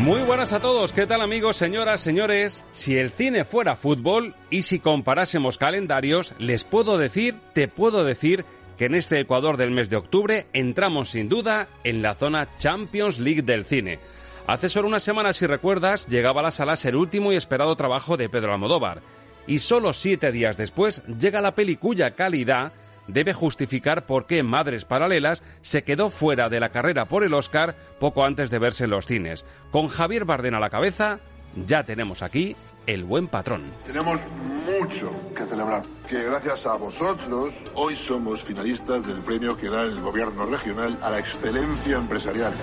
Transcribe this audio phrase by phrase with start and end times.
[0.00, 2.64] Muy buenas a todos, ¿qué tal amigos, señoras, señores?
[2.72, 8.46] Si el cine fuera fútbol y si comparásemos calendarios, les puedo decir, te puedo decir
[8.78, 13.18] que en este Ecuador del mes de octubre entramos sin duda en la zona Champions
[13.18, 13.98] League del cine.
[14.46, 18.16] Hace solo unas semanas, si recuerdas, llegaba a las salas el último y esperado trabajo
[18.16, 19.02] de Pedro Almodóvar.
[19.46, 21.78] Y solo siete días después llega la peli
[22.16, 22.72] calidad
[23.12, 27.76] debe justificar por qué Madres Paralelas se quedó fuera de la carrera por el Oscar
[27.98, 29.44] poco antes de verse en los cines.
[29.70, 31.20] Con Javier Bardem a la cabeza,
[31.66, 33.62] ya tenemos aquí el buen patrón.
[33.84, 34.26] Tenemos
[34.64, 40.00] mucho que celebrar, que gracias a vosotros hoy somos finalistas del premio que da el
[40.00, 42.54] gobierno regional a la excelencia empresarial.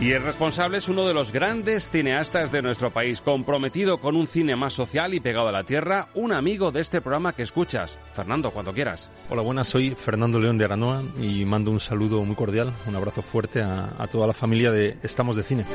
[0.00, 4.28] Y el responsable es uno de los grandes cineastas de nuestro país, comprometido con un
[4.28, 7.98] cine más social y pegado a la tierra, un amigo de este programa que escuchas.
[8.12, 9.10] Fernando, cuando quieras.
[9.28, 13.22] Hola, buenas, soy Fernando León de Aranoa y mando un saludo muy cordial, un abrazo
[13.22, 15.66] fuerte a, a toda la familia de Estamos de Cine.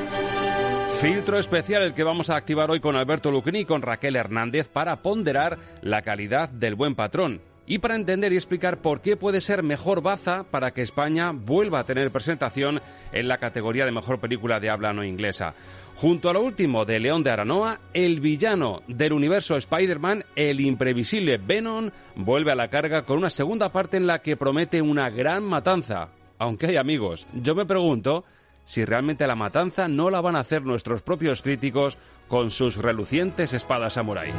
[1.02, 4.68] Filtro especial el que vamos a activar hoy con Alberto Lucni y con Raquel Hernández
[4.68, 9.40] para ponderar la calidad del buen patrón y para entender y explicar por qué puede
[9.40, 12.80] ser mejor baza para que España vuelva a tener presentación
[13.12, 15.54] en la categoría de mejor película de habla no inglesa.
[15.96, 21.38] Junto a lo último de León de Aranoa, el villano del universo Spider-Man, el imprevisible
[21.38, 25.44] Venom, vuelve a la carga con una segunda parte en la que promete una gran
[25.44, 26.10] matanza.
[26.38, 28.24] Aunque hay amigos, yo me pregunto
[28.64, 31.96] si realmente la matanza no la van a hacer nuestros propios críticos
[32.28, 34.32] con sus relucientes espadas samurai.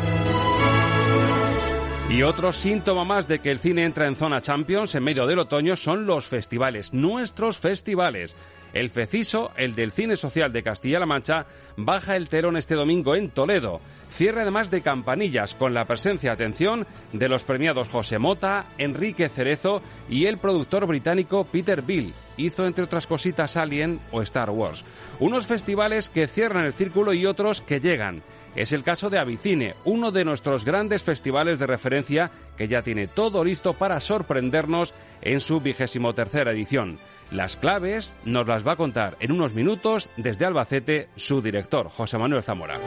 [2.08, 5.40] Y otro síntoma más de que el cine entra en zona Champions en medio del
[5.40, 8.36] otoño son los festivales, nuestros festivales.
[8.74, 13.30] El FECISO, el del Cine Social de Castilla-La Mancha, baja el telón este domingo en
[13.32, 13.82] Toledo.
[14.12, 19.82] Cierre además de campanillas con la presencia, atención, de los premiados José Mota, Enrique Cerezo
[20.08, 22.14] y el productor británico Peter Bill.
[22.38, 24.86] Hizo entre otras cositas Alien o Star Wars.
[25.20, 28.22] Unos festivales que cierran el círculo y otros que llegan.
[28.56, 33.08] Es el caso de Avicine, uno de nuestros grandes festivales de referencia que ya tiene
[33.08, 37.00] todo listo para sorprendernos en su vigésimo tercera edición.
[37.32, 42.18] Las claves nos las va a contar en unos minutos desde Albacete su director, José
[42.18, 42.80] Manuel Zamora.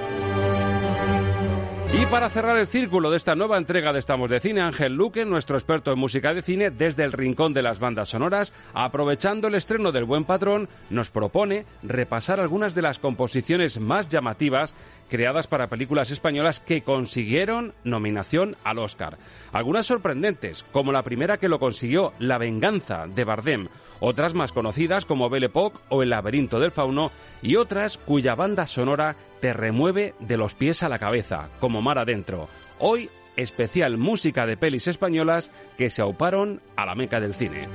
[1.90, 5.24] Y para cerrar el círculo de esta nueva entrega de Estamos de Cine, Ángel Luque,
[5.24, 9.54] nuestro experto en música de cine, desde el rincón de las bandas sonoras, aprovechando el
[9.54, 14.74] estreno del Buen Patrón, nos propone repasar algunas de las composiciones más llamativas
[15.08, 19.16] creadas para películas españolas que consiguieron nominación al Oscar.
[19.52, 23.68] Algunas sorprendentes, como la primera que lo consiguió, La Venganza, de Bardem,
[24.00, 27.10] otras más conocidas como Belle Époque o El laberinto del fauno,
[27.42, 31.98] y otras cuya banda sonora te remueve de los pies a la cabeza, como Mar
[31.98, 32.48] Adentro.
[32.78, 37.68] Hoy, especial música de pelis españolas que se auparon a la meca del cine.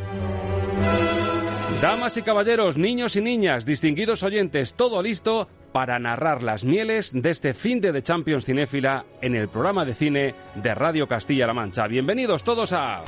[1.81, 7.31] Damas y caballeros, niños y niñas, distinguidos oyentes, todo listo para narrar las mieles de
[7.31, 11.87] este fin de The Champions Cinéfila en el programa de cine de Radio Castilla-La Mancha.
[11.87, 13.03] Bienvenidos todos a...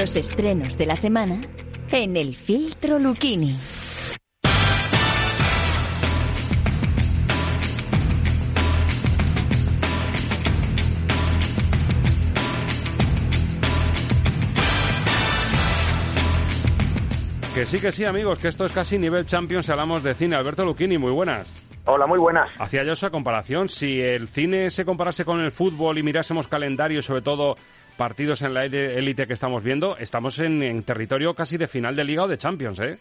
[0.00, 1.42] Los estrenos de la semana
[1.92, 3.54] en el filtro Lucchini.
[17.54, 20.34] Que sí, que sí, amigos, que esto es casi nivel Champions si hablamos de cine.
[20.34, 21.54] Alberto Lucchini, muy buenas.
[21.84, 22.48] Hola, muy buenas.
[22.58, 23.68] Hacía yo esa comparación.
[23.68, 27.58] Si el cine se comparase con el fútbol y mirásemos calendario y sobre todo
[28.00, 32.22] partidos en la élite que estamos viendo, estamos en, territorio casi de final de Liga
[32.22, 32.96] o de Champions, ¿eh?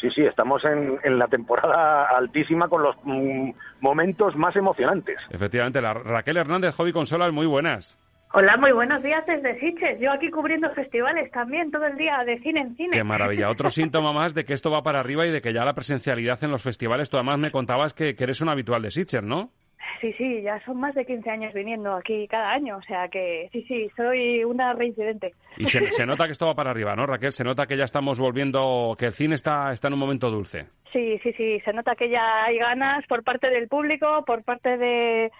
[0.00, 3.50] Sí, sí, estamos en, la temporada altísima con los mm,
[3.82, 5.20] momentos más emocionantes.
[5.28, 7.98] Efectivamente, la Raquel Hernández, Hobby Consolas, muy buenas.
[8.32, 10.00] Hola, muy buenos días desde Siches.
[10.00, 12.90] Yo aquí cubriendo festivales también, todo el día de cine en cine.
[12.92, 13.50] Qué maravilla.
[13.50, 16.42] Otro síntoma más de que esto va para arriba y de que ya la presencialidad
[16.42, 19.50] en los festivales, tú además me contabas que, eres un habitual de Sitges, ¿no?
[20.00, 23.50] Sí, sí, ya son más de 15 años viniendo aquí cada año, o sea que
[23.52, 25.34] sí, sí, soy una reincidente.
[25.58, 27.32] Y se, nota que esto va para arriba, ¿no, Raquel?
[27.32, 30.66] Se nota que ya estamos volviendo, que el cine está, está en un momento dulce.
[30.92, 34.78] Sí, sí, sí, se nota que ya hay ganas por parte del público, por parte
[34.78, 35.30] de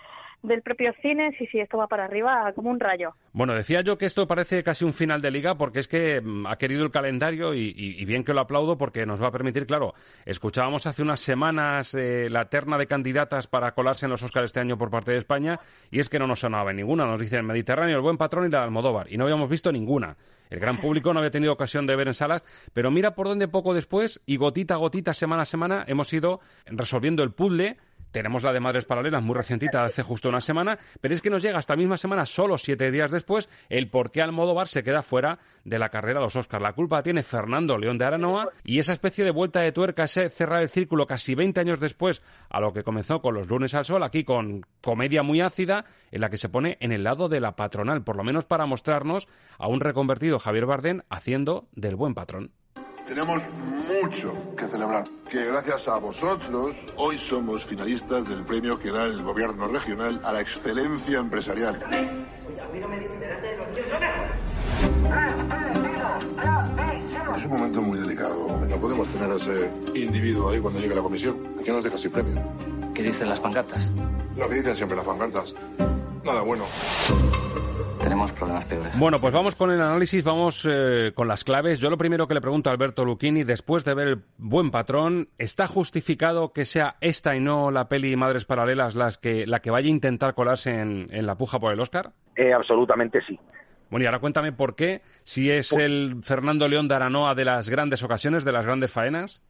[0.43, 3.15] del propio cine, sí, sí, esto va para arriba como un rayo.
[3.33, 6.47] Bueno, decía yo que esto parece casi un final de liga porque es que mm,
[6.47, 9.95] ha querido el calendario y, bien que lo aplaudo porque nos va a permitir, claro,
[10.25, 14.61] escuchábamos hace unas semanas eh, la terna de candidatas para colarse en los Oscars este
[14.61, 15.61] año por parte de España
[15.91, 17.07] y es que no nos sonaba ninguna.
[17.07, 20.17] Nos dicen el Mediterráneo, el Buen Patrón y la Almodóvar y no habíamos visto ninguna.
[20.49, 23.47] El gran público no había tenido ocasión de ver en salas, pero mira por dónde
[23.47, 27.77] poco después y gotita a gotita, semana a semana, hemos ido resolviendo el puzzle
[28.11, 31.43] tenemos la de Madres Paralelas muy recientita, hace justo una semana, pero es que nos
[31.43, 35.39] llega esta misma semana, solo siete días después, el por qué Almodóvar se queda fuera
[35.65, 36.63] de la carrera de los Oscars.
[36.63, 40.31] La culpa tiene Fernando León de Aranoa y esa especie de vuelta de tuerca, ese
[40.31, 43.85] cerrar el círculo casi 20 años después a lo que comenzó con los lunes al
[43.85, 47.41] sol, aquí con comedia muy ácida, en la que se pone en el lado de
[47.41, 49.29] la patronal, por lo menos para mostrarnos
[49.59, 52.53] a un reconvertido Javier Bardén haciendo del buen patrón.
[53.11, 53.43] Tenemos
[53.89, 59.21] mucho que celebrar, que gracias a vosotros hoy somos finalistas del premio que da el
[59.25, 61.77] gobierno regional a la excelencia empresarial.
[67.35, 68.65] Es un momento muy delicado.
[68.69, 71.57] No podemos tener a ese individuo ahí cuando llegue la comisión.
[71.59, 72.41] Aquí nos deja sin premio.
[72.95, 73.91] ¿Qué dicen las pancartas?
[74.37, 75.53] Lo que dicen siempre las pancartas.
[76.25, 76.65] Nada bueno
[78.01, 78.99] tenemos problemas peores.
[78.99, 81.79] Bueno, pues vamos con el análisis, vamos eh, con las claves.
[81.79, 85.29] Yo lo primero que le pregunto a Alberto Lucchini, después de ver el buen patrón,
[85.39, 89.71] ¿está justificado que sea esta y no la peli Madres Paralelas las que, la que
[89.71, 92.11] vaya a intentar colarse en, la puja por el Oscar?
[92.37, 93.39] Eh, absolutamente sí.
[93.91, 97.45] Bueno, y ahora cuéntame por qué, si es pues el Fernando León de Aranoa de
[97.45, 99.43] las grandes ocasiones, de las grandes faenas.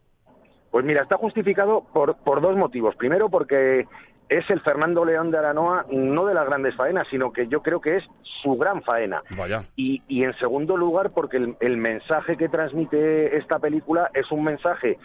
[0.71, 2.95] Pues mira, está justificado por, por dos motivos.
[2.97, 3.87] Primero, porque
[4.31, 7.81] es el Fernando León de Aranoa, no de las grandes faenas, sino que yo creo
[7.81, 8.05] que es
[8.43, 9.23] su gran faena.
[9.31, 9.65] Vaya.
[9.75, 14.99] Y, y en segundo lugar, porque el, mensaje que transmite esta película es un mensaje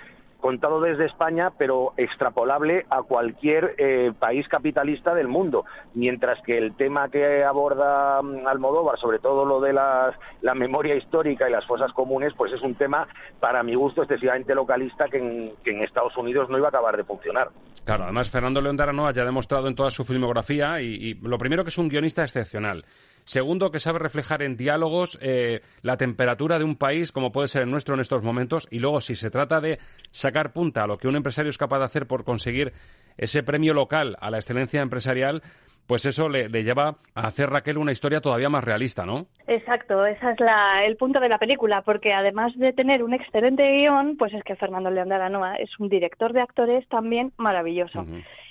[0.46, 5.66] contado desde España, pero extrapolable a cualquier eh, país capitalista del mundo.
[5.96, 10.14] Mientras que el tema que aborda mm, Almodóvar, sobre todo lo de las,
[10.44, 13.08] la memoria histórica y las fosas comunes, pues es un tema,
[13.40, 17.50] para mi gusto, excesivamente localista que en, Estados Unidos no iba a acabar de funcionar.
[17.84, 21.40] Claro, además Fernando León de Aranoa ya ha demostrado en toda su filmografía, y lo
[21.40, 22.86] primero que es un guionista excepcional.
[23.26, 27.64] Segundo, que sabe reflejar en diálogos eh, la temperatura de un país, como puede ser
[27.64, 28.68] el nuestro en estos momentos.
[28.70, 29.80] Y luego, si se trata de
[30.12, 32.72] sacar punta a lo que un empresario es capaz de hacer por conseguir
[33.18, 35.42] ese premio local a la excelencia empresarial,
[35.88, 39.26] pues eso le, lleva a hacer Raquel una historia todavía más realista, ¿no?
[39.48, 40.38] Exacto, ese es
[40.86, 44.56] el punto de la película, porque además de tener un excelente guion, pues es que
[44.56, 48.06] Fernando León de Aranoa es un director de actores también maravilloso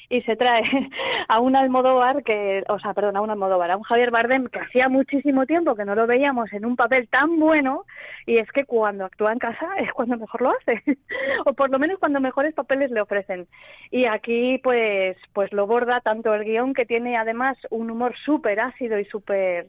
[0.09, 0.63] y se trae
[1.29, 4.61] a un Almodóvar que, o sea, perdón, a un Almodóvar, a un Javier Bardem que
[4.61, 7.85] hacía muchísimo tiempo que no lo veíamos en un papel tan bueno
[8.27, 10.83] y es que cuando actúa en casa es cuando mejor lo hace
[11.47, 13.47] o por lo menos cuando mejores papeles le ofrecen.
[13.91, 18.61] Y aquí pues pues lo borda tanto el guion que tiene además un humor súper
[18.61, 19.67] ácido y súper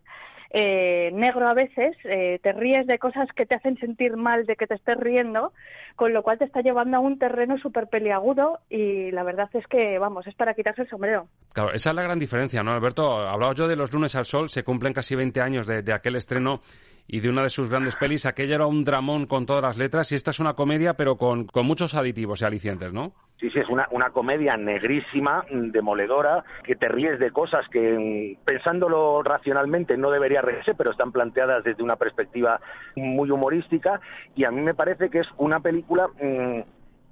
[0.51, 4.55] eh, negro a veces, eh, te ríes de cosas que te hacen sentir mal de
[4.55, 5.53] que te estés riendo,
[5.95, 9.65] con lo cual te está llevando a un terreno súper peliagudo y la verdad es
[9.67, 11.27] que, vamos, es para quitarse el sombrero.
[11.53, 13.17] Claro, esa es la gran diferencia, ¿no, Alberto?
[13.17, 16.15] Hablaba yo de los lunes al sol, se cumplen casi 20 años de, de aquel
[16.15, 16.61] estreno
[17.07, 18.25] y de una de sus grandes pelis.
[18.25, 21.45] Aquella era un dramón con todas las letras y esta es una comedia, pero con,
[21.45, 23.13] con muchos aditivos y alicientes, ¿no?
[23.39, 29.21] Sí, sí, es una, una comedia negrísima, demoledora, que te ríes de cosas que, pensándolo
[29.24, 32.62] racionalmente, no debería reírse, pero están planteadas desde una perspectiva
[32.95, 34.00] muy humorística.
[34.35, 36.62] Y a mí me parece que es una película mm,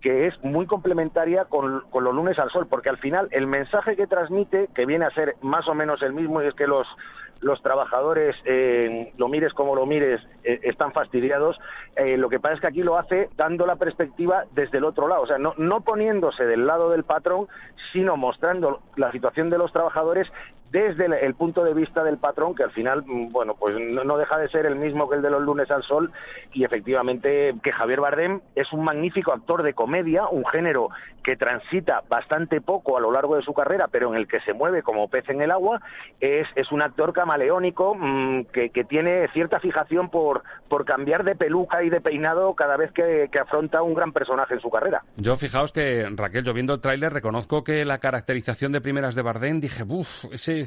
[0.01, 3.97] que es muy complementaria con, con los lunes al sol, porque al final el mensaje
[3.97, 6.87] que transmite, que viene a ser más o menos el mismo, y es que los
[7.43, 11.57] los trabajadores, eh, lo mires como lo mires, eh, están fastidiados.
[11.95, 15.07] Eh, lo que pasa es que aquí lo hace dando la perspectiva desde el otro
[15.07, 17.47] lado, o sea, no, no poniéndose del lado del patrón,
[17.91, 20.27] sino mostrando la situación de los trabajadores
[20.73, 24.39] desde el, punto de vista del patrón, que al final, mm, bueno, pues no, deja
[24.39, 26.11] de ser el mismo que el de los lunes al sol,
[26.51, 30.89] y efectivamente que Javier Bardem es un magnífico actor de comedia, un género
[31.23, 34.53] que transita bastante poco a lo largo de su carrera, pero en el que se
[34.53, 35.79] mueve como pez en el agua,
[36.19, 41.35] es, es un actor camaleónico mm, que, que, tiene cierta fijación por, por cambiar de
[41.35, 45.03] peluca y de peinado cada vez que, que afronta un gran personaje en su carrera.
[45.17, 49.21] Yo fijaos que, Raquel, yo viendo el tráiler reconozco que la caracterización de primeras de
[49.21, 50.62] Bardem, dije, uff, ese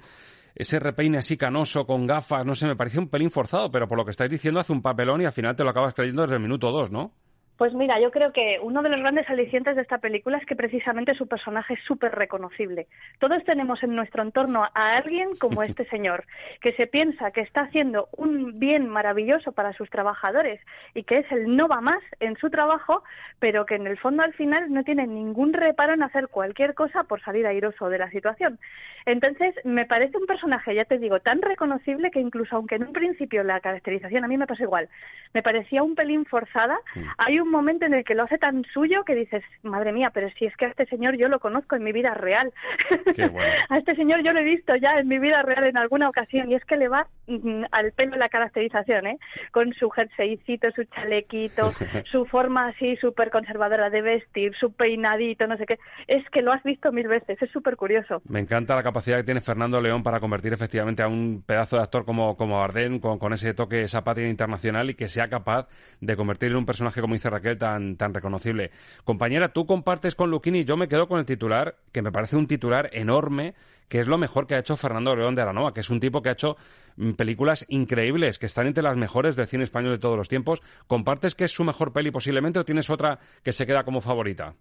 [0.55, 3.99] ese repeine así canoso con gafas, no sé, me parecía un pelín forzado, pero por
[3.99, 6.37] lo que estáis diciendo hace un papelón y al final te lo acabas creyendo desde
[6.37, 7.13] el minuto dos, ¿no?
[7.57, 10.55] Pues mira, yo creo que uno de los grandes alicientes de esta película es que
[10.55, 12.87] precisamente su personaje es súper reconocible.
[13.19, 16.25] Todos tenemos en nuestro entorno a alguien como este señor,
[16.61, 20.61] que se piensa que está haciendo un bien maravilloso para sus trabajadores
[20.95, 23.03] y que es el no va más en su trabajo,
[23.39, 27.05] pero que en el fondo al final no tiene ningún reparo en hacer cualquier cosa
[27.05, 28.59] por salir airoso de la situación.
[29.07, 32.93] Entonces, me parece un personaje, ya te digo, tan reconocible que incluso aunque en un
[32.93, 34.89] principio la caracterización a mí me pasa igual,
[35.33, 36.79] me parecía un pelín forzada,
[37.17, 40.29] hay un momento en el que lo hace tan suyo que dices, madre mía, pero
[40.39, 42.53] si es que a este señor yo lo conozco en mi vida real.
[43.69, 46.51] a este señor yo lo he visto ya en mi vida real en alguna ocasión
[46.51, 49.19] y es que le va mm, al pelo la caracterización, ¿eh?
[49.53, 51.73] Con su jerseycito, su chalequito,
[52.11, 55.79] su forma así súper conservadora de vestir, su peinadito, no sé qué.
[56.07, 58.23] Es que lo has visto mil veces, es súper curioso.
[58.29, 61.83] Me encanta la capacidad que tiene Fernando León para convertir efectivamente a un pedazo de
[61.83, 65.69] actor como, como Bardem, con, con ese toque, esa patria internacional y que sea capaz
[66.01, 68.71] de convertir en un personaje, como dice Raquel, tan, tan reconocible.
[69.05, 72.47] Compañera, tú compartes con Luquini, yo me quedo con el titular, que me parece un
[72.47, 73.55] titular enorme,
[73.89, 76.23] que es lo mejor que ha hecho Fernando León de Aranoa, que es un tipo
[76.23, 76.57] que ha hecho
[76.97, 80.63] mm, películas increíbles, que están entre las mejores del cine español de todos los tiempos.
[80.87, 84.55] ¿Compartes que es su mejor peli posiblemente o tienes otra que se queda como favorita?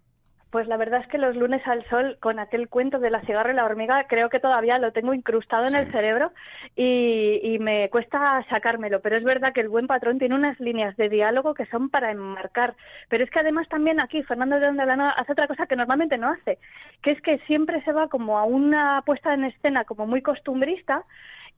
[0.56, 3.52] Pues la verdad es que los lunes al sol, con aquel cuento de la cigarra
[3.52, 6.32] y la hormiga, creo que todavía lo tengo incrustado en el cerebro
[6.74, 9.02] y, me cuesta sacármelo.
[9.02, 12.10] Pero es verdad que el buen patrón tiene unas líneas de diálogo que son para
[12.10, 12.74] enmarcar.
[13.10, 16.30] Pero es que además también aquí Fernando de Lana hace otra cosa que normalmente no
[16.30, 16.56] hace,
[17.02, 21.04] que es que siempre se va como a una puesta en escena como muy costumbrista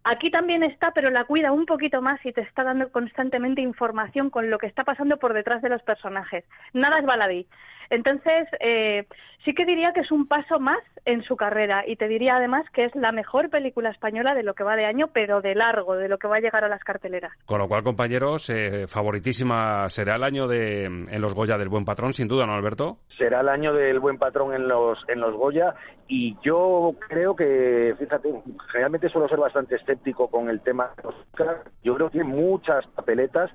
[0.04, 4.30] Aquí también está, pero la cuida un poquito más y te está dando constantemente información
[4.30, 6.44] con lo que está pasando por detrás de los personajes.
[6.72, 7.46] Nada es baladí.
[7.90, 9.06] Entonces, eh,
[9.44, 12.66] sí que diría que es un paso más en su carrera y te diría además
[12.72, 15.96] que es la mejor película española de lo que va de año, pero de largo,
[15.96, 17.32] de lo que va a llegar a las carteleras.
[17.46, 21.84] Con lo cual, compañeros, eh, favoritísima será el año de en los Goya del Buen
[21.84, 22.98] Patrón, sin duda, ¿no, Alberto?
[23.16, 25.74] Será el año del Buen Patrón en los en los Goya
[26.08, 28.32] y yo creo que, fíjate,
[28.72, 31.44] generalmente suelo ser bastante escéptico con el tema de
[31.82, 33.50] Yo creo que hay muchas papeletas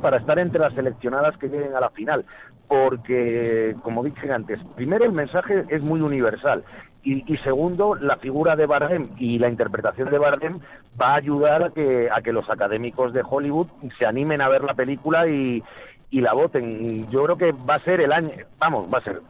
[0.00, 2.24] para estar entre las seleccionadas que lleguen a la final,
[2.68, 6.64] porque, como dije antes, primero el mensaje es muy universal
[7.02, 10.60] y, segundo, la figura de Bardem y la interpretación de Bardem
[11.00, 13.68] va a ayudar a que, a que los académicos de Hollywood
[13.98, 15.62] se animen a ver la película y,
[16.10, 17.08] y la voten.
[17.10, 19.22] Yo creo que va a ser el año, vamos, va a ser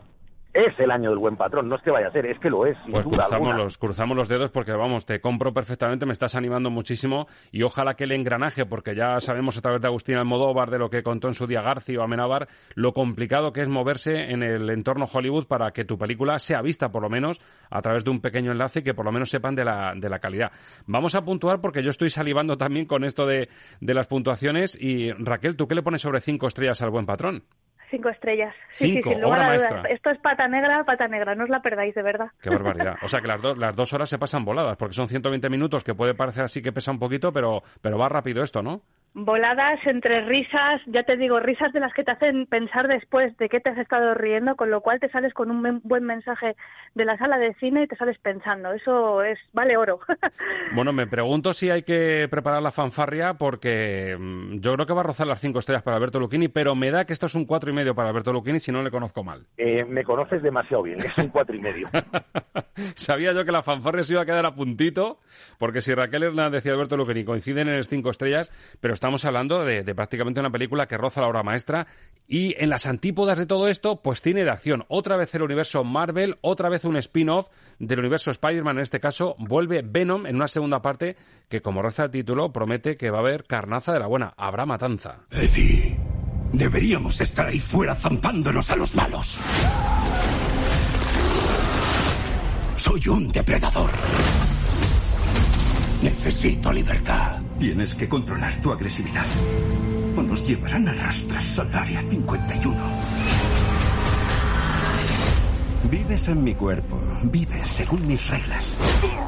[0.59, 2.67] es el año del buen patrón, no es que vaya a ser, es que lo
[2.67, 2.77] es.
[2.91, 7.27] pues cruzamos los, cruzamos los dedos porque, vamos, te compro perfectamente, me estás animando muchísimo
[7.53, 10.91] y ojalá que el engranaje, porque ya sabemos a través de Agustín Almodóvar, de lo
[10.91, 14.69] que contó en su día García o Amenábar, lo complicado que es moverse en el
[14.71, 18.21] entorno Hollywood para que tu película sea vista, por lo menos, a través de un
[18.21, 20.51] pequeño enlace y que por lo menos sepan de la, de la calidad.
[20.87, 23.49] Vamos a puntuar porque yo estoy salivando también con esto de,
[23.81, 27.45] de las puntuaciones y Raquel, ¿tú qué le pones sobre cinco estrellas al buen patrón?
[27.91, 28.55] Cinco estrellas.
[28.73, 28.99] Sí, sí,
[29.91, 32.29] Esto es pata negra, pata negra, no os la perdáis, de verdad.
[32.41, 32.97] Qué barbaridad.
[33.03, 35.95] O sea que las, las dos horas se pasan voladas, porque son 120 minutos, que
[35.95, 38.83] puede parecer así que pesa un poquito, pero, pero va rápido esto, ¿no?
[39.25, 43.49] Voladas entre risas, ya te digo, risas de las que te hacen pensar después de
[43.49, 46.55] qué te has estado riendo, con lo cual te sales con un buen mensaje
[46.95, 48.73] de la sala de cine y te sales pensando.
[48.73, 50.01] Eso es vale oro.
[50.75, 55.01] bueno, me pregunto si hay que preparar la fanfarria porque mm, yo creo que va
[55.01, 57.45] a rozar las cinco estrellas para Alberto Lucchini, pero me da que esto es un
[57.45, 59.47] cuatro y medio para Alberto Lucchini si no le conozco mal.
[59.57, 61.89] Eh, me conoces demasiado bien, es un cuatro y medio.
[62.95, 65.19] Sabía yo que la fanfarria se iba a quedar a puntito,
[65.59, 69.65] porque si Raquel Hernández y Alberto Lucchini coinciden en las cinco estrellas, pero estamos hablando
[69.65, 71.87] de, prácticamente una película que roza la obra maestra
[72.27, 74.85] y en las antípodas de todo esto, pues tiene de acción.
[74.89, 77.49] Otra vez el universo Marvel, otra vez un spin-off
[77.79, 81.17] del universo Spider-Man, en este caso vuelve Venom en una segunda parte
[81.49, 84.35] que, como reza el título, promete que va a haber carnaza de la buena.
[84.37, 85.21] Habrá matanza.
[85.31, 85.99] Eddie,
[86.53, 89.39] Deberíamos estar ahí fuera zampándonos a los malos.
[92.77, 93.91] Soy un depredador.
[96.03, 97.38] Necesito libertad.
[97.59, 99.27] Tienes que controlar tu agresividad.
[100.17, 102.77] O nos llevarán a rastras al área 51.
[105.91, 107.01] Vives en mi cuerpo.
[107.25, 108.77] Vives según mis reglas.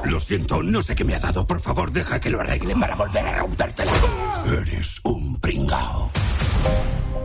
[0.05, 1.47] Lo siento, no sé qué me ha dado.
[1.47, 3.93] Por favor, deja que lo arregle para volver a rompértela.
[4.47, 6.11] Eres un pringao.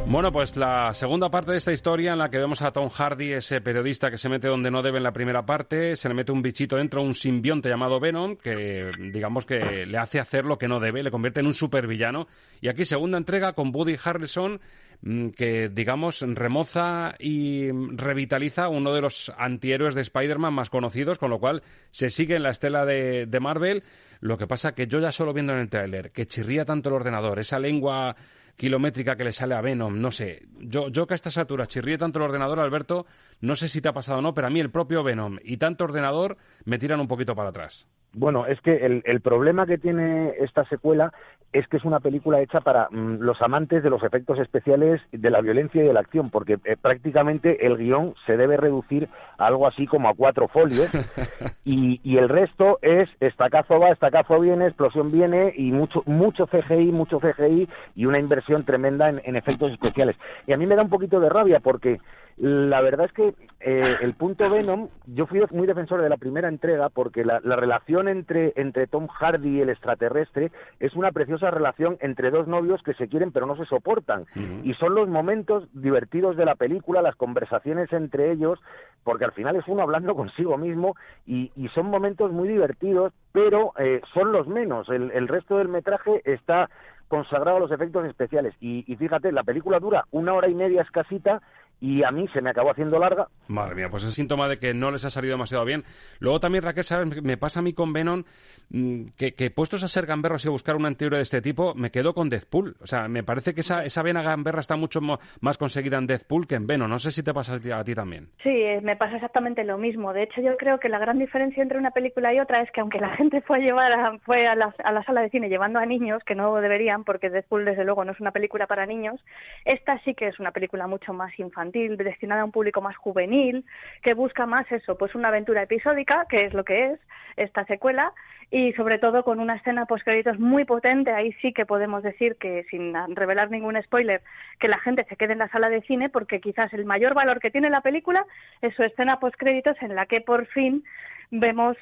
[0.08, 3.34] Bueno, pues la segunda parte de esta historia en la que vemos a Tom Hardy,
[3.34, 6.32] ese periodista que se mete donde no debe en la primera parte, se le mete
[6.32, 10.68] un bichito dentro, un simbionte llamado Venom, que digamos que le hace hacer lo que
[10.68, 12.28] no debe, le convierte en un supervillano.
[12.62, 14.62] Y aquí segunda entrega con Woody Harrelson,
[15.02, 21.32] mm, que digamos remoza y revitaliza uno de los antihéroes de Spider-Man más conocidos, con
[21.32, 23.84] lo cual se sigue en la estela de, de Marvel.
[24.22, 26.96] Lo que pasa que yo ya solo viendo en el tráiler, que chirría tanto el
[26.96, 28.16] ordenador, esa lengua
[28.56, 30.44] kilométrica que le sale a Venom, no sé.
[30.60, 33.06] Yo, yo que a estas alturas chirríe tanto el ordenador, Alberto,
[33.42, 35.58] no sé si te ha pasado o no, pero a mí el propio Venom y
[35.58, 37.88] tanto ordenador me tiran un poquito para atrás.
[38.14, 41.12] Bueno, es que el, el, problema que tiene esta secuela
[41.56, 45.30] es que es una película hecha para mm, los amantes de los efectos especiales, de
[45.30, 49.08] la violencia y de la acción, porque eh, prácticamente el guion se debe reducir
[49.38, 50.90] a algo así como a cuatro folios
[51.64, 56.92] y, y, el resto es estacazo va, estacazo viene, explosión viene y mucho, mucho CGI,
[56.92, 60.18] mucho CGI y una inversión tremenda en, en efectos especiales.
[60.48, 62.00] Y a mí me da un poquito de rabia porque
[62.38, 66.50] la verdad es que eh, el punto Venom, yo fui muy defensor de la primera
[66.50, 70.52] entrega porque la, la, relación entre, entre Tom Hardy y el extraterrestre
[70.82, 74.24] es una preciosa relación entre dos novios que se quieren pero no se soportan.
[74.36, 74.62] Uh -huh.
[74.66, 78.60] Y son los momentos divertidos de la película, las conversaciones entre ellos,
[79.06, 83.72] porque al final es uno hablando consigo mismo y, y son momentos muy divertidos, pero
[83.80, 84.90] eh, son los menos.
[84.90, 86.70] El, el resto del metraje está
[87.08, 88.54] consagrado a los efectos especiales.
[88.60, 91.42] Y, y fíjate, la película dura una hora y media escasita
[91.80, 93.28] y a mí se me acabó haciendo larga.
[93.48, 95.84] Madre mía, pues es síntoma de que no les ha salido demasiado bien.
[96.20, 97.22] Luego también, Raquel, ¿sabes?
[97.22, 98.24] Me pasa a mí con Venom
[98.70, 101.76] mm, que, que puestos a ser gamberros y a buscar un antihéroe de este tipo,
[101.76, 102.76] me quedo con Deathpool.
[102.82, 106.48] O sea, me parece que esa, esa vena gamberra está mucho más conseguida en Deathpool
[106.48, 106.90] que en Venom.
[106.90, 108.30] No sé si te pasa a ti, a ti también.
[108.42, 110.14] Sí, eh, me pasa exactamente lo mismo.
[110.14, 112.82] De hecho, yo creo que la gran diferencia entre una película y otra es que
[112.82, 115.50] aunque la gente fue a llevar a, fue a la, a la sala de cine
[115.50, 118.86] llevando a niños, que no deberían, porque Deathpool desde luego no es una película para
[118.86, 119.24] niños,
[119.66, 123.66] esta sí que es una película mucho más infantil, destinada a un público más juvenil,
[124.02, 127.00] que busca más eso, pues una aventura episódica, que es lo que es
[127.38, 128.14] esta secuela,
[128.52, 132.64] y sobre todo con una escena postcréditos muy potente, ahí sí que podemos decir que
[132.70, 134.22] sin revelar ningún spoiler,
[134.60, 137.40] que la gente se quede en la sala de cine porque quizás el mayor valor
[137.40, 138.26] que tiene la película
[138.62, 140.84] es su escena postcréditos en la que por fin
[141.32, 141.76] vemos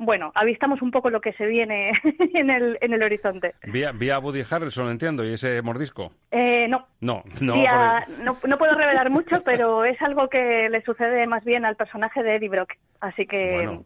[0.00, 1.92] bueno, avistamos un poco lo que se viene
[2.34, 3.54] en el, en el horizonte.
[3.64, 6.12] Vía, vía Woody Harrelson, entiendo, y ese mordisco.
[6.30, 6.86] Eh, no.
[7.00, 8.34] No, no, vía, no.
[8.48, 12.36] No puedo revelar mucho, pero es algo que le sucede más bien al personaje de
[12.36, 12.72] Eddie Brock.
[13.00, 13.84] Así que bueno.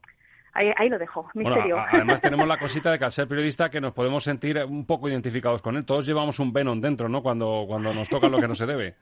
[0.52, 1.74] ahí, ahí, lo dejo, misterio.
[1.74, 4.86] Bueno, además tenemos la cosita de que al ser periodista que nos podemos sentir un
[4.86, 5.84] poco identificados con él.
[5.84, 7.24] Todos llevamos un Venom dentro, ¿no?
[7.24, 8.94] Cuando, cuando nos toca lo que no se debe.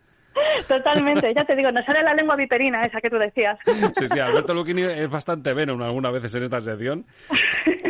[0.69, 3.59] Totalmente, ya te digo, nos sale la lengua viperina esa que tú decías.
[3.65, 7.07] Sí, sí, Alberto Lucchini es bastante Venom algunas veces en esta sección.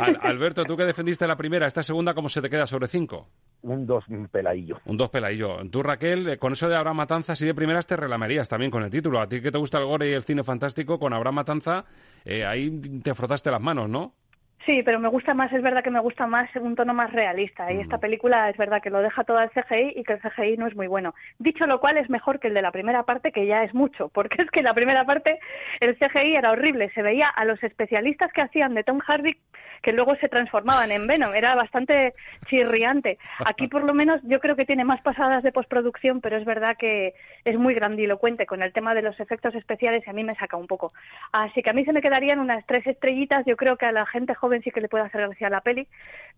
[0.00, 3.28] Al, Alberto, tú que defendiste la primera, esta segunda, ¿cómo se te queda sobre cinco?
[3.62, 4.80] Un dos peladillo.
[4.86, 5.58] Un dos peladillo.
[5.70, 8.82] Tú, Raquel, eh, con eso de Abraham Matanza, si de primeras te relamerías también con
[8.82, 9.20] el título.
[9.20, 11.84] A ti que te gusta el gore y el cine fantástico, con Abraham Matanza,
[12.24, 14.14] eh, ahí te frotaste las manos, ¿no?
[14.64, 17.72] Sí, pero me gusta más, es verdad que me gusta más un tono más realista.
[17.72, 20.56] Y esta película es verdad que lo deja todo al CGI y que el CGI
[20.56, 21.14] no es muy bueno.
[21.38, 24.08] Dicho lo cual, es mejor que el de la primera parte, que ya es mucho,
[24.14, 25.40] porque es que en la primera parte
[25.80, 26.90] el CGI era horrible.
[26.94, 29.36] Se veía a los especialistas que hacían de Tom Hardy
[29.82, 31.34] que luego se transformaban en Venom.
[31.34, 32.14] Era bastante
[32.46, 33.18] chirriante.
[33.44, 36.76] Aquí, por lo menos, yo creo que tiene más pasadas de postproducción, pero es verdad
[36.78, 40.36] que es muy grandilocuente con el tema de los efectos especiales y a mí me
[40.36, 40.92] saca un poco.
[41.32, 43.44] Así que a mí se me quedarían unas tres estrellitas.
[43.44, 45.88] Yo creo que a la gente joven sí que le puede hacer gracia la peli,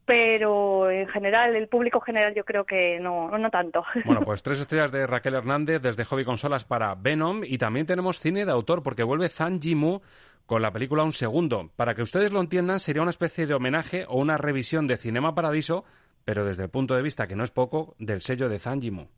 [0.05, 3.85] pero en general, el público general yo creo que no, no tanto.
[4.05, 8.21] Bueno, pues tres estrellas de Raquel Hernández desde Hobby Consolas para Venom y también tenemos
[8.21, 10.03] cine de autor porque vuelve Zhang Yimou
[10.47, 11.71] con la película Un Segundo.
[11.77, 15.35] Para que ustedes lo entiendan, sería una especie de homenaje o una revisión de Cinema
[15.35, 15.85] Paradiso,
[16.25, 19.09] pero desde el punto de vista, que no es poco, del sello de Zhang Yimou.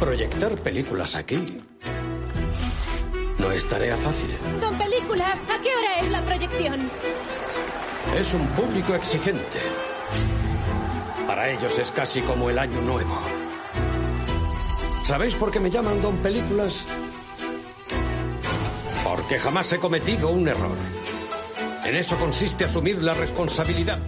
[0.00, 1.36] Proyectar películas aquí
[3.44, 4.30] no es tarea fácil.
[4.58, 6.90] Don Películas, ¿a qué hora es la proyección?
[8.16, 9.60] Es un público exigente.
[11.26, 13.20] Para ellos es casi como el año nuevo.
[15.04, 16.86] ¿Sabéis por qué me llaman Don Películas?
[19.04, 20.78] Porque jamás he cometido un error.
[21.84, 23.98] En eso consiste asumir la responsabilidad.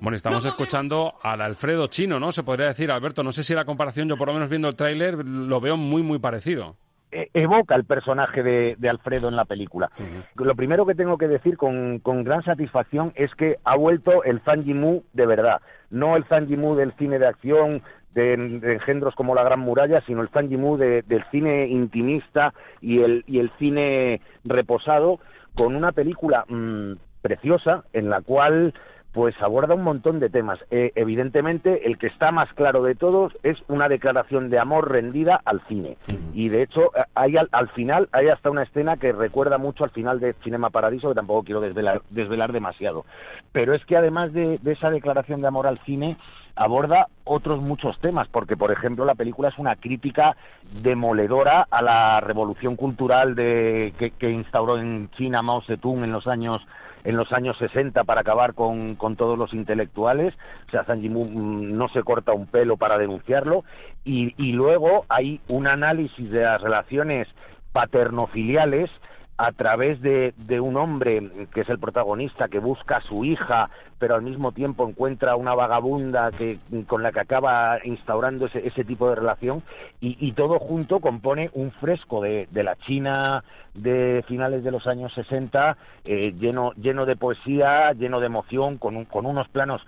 [0.00, 2.32] Bueno, estamos escuchando al Alfredo chino, ¿no?
[2.32, 4.76] Se podría decir, Alberto, no sé si la comparación, yo por lo menos viendo el
[4.76, 6.76] tráiler lo veo muy, muy parecido.
[7.10, 9.90] E-, evoca el personaje de, Alfredo en la película.
[10.36, 14.64] Lo primero que tengo que decir con, gran satisfacción es que ha vuelto el Zhang
[14.64, 17.82] Yimou de verdad, no el Zhang Yimou del cine de acción,
[18.14, 23.24] de, engendros como La Gran Muralla, sino el Zhang Yimou del cine intimista y el,
[23.26, 25.20] y el cine reposado,
[25.54, 28.74] con una película mm, preciosa en la cual
[29.12, 30.58] pues aborda un montón de temas.
[30.70, 35.40] Eh, evidentemente, el que está más claro de todos es una declaración de amor rendida
[35.44, 35.96] al cine.
[36.34, 39.90] Y de hecho, eh, hay al, final hay hasta una escena que recuerda mucho al
[39.90, 43.06] final de Cinema Paradiso, que tampoco quiero desvelar, desvelar demasiado.
[43.52, 46.18] Pero es que además de, esa declaración de amor al cine,
[46.54, 50.36] aborda otros muchos temas, porque por ejemplo la película es una crítica
[50.82, 56.26] demoledora a la revolución cultural de, que, que instauró en China Mao Zedong en los
[56.26, 56.60] años
[57.04, 60.34] en los años 60 para acabar con, con todos los intelectuales.
[60.68, 63.64] O sea, Zhang Yimou mm, no se corta un pelo para denunciarlo.
[64.04, 67.28] Y, y luego hay un análisis de las relaciones
[67.72, 68.90] paternofiliales
[69.38, 73.70] a través de, de, un hombre que es el protagonista que busca a su hija
[74.00, 79.08] pero al mismo tiempo encuentra una vagabunda que con la que acaba instaurando ese, tipo
[79.08, 79.62] de relación
[80.00, 84.86] y, y, todo junto compone un fresco de, de, la China de finales de los
[84.88, 89.82] años 60 eh, lleno lleno de poesía lleno de emoción con, con unos planos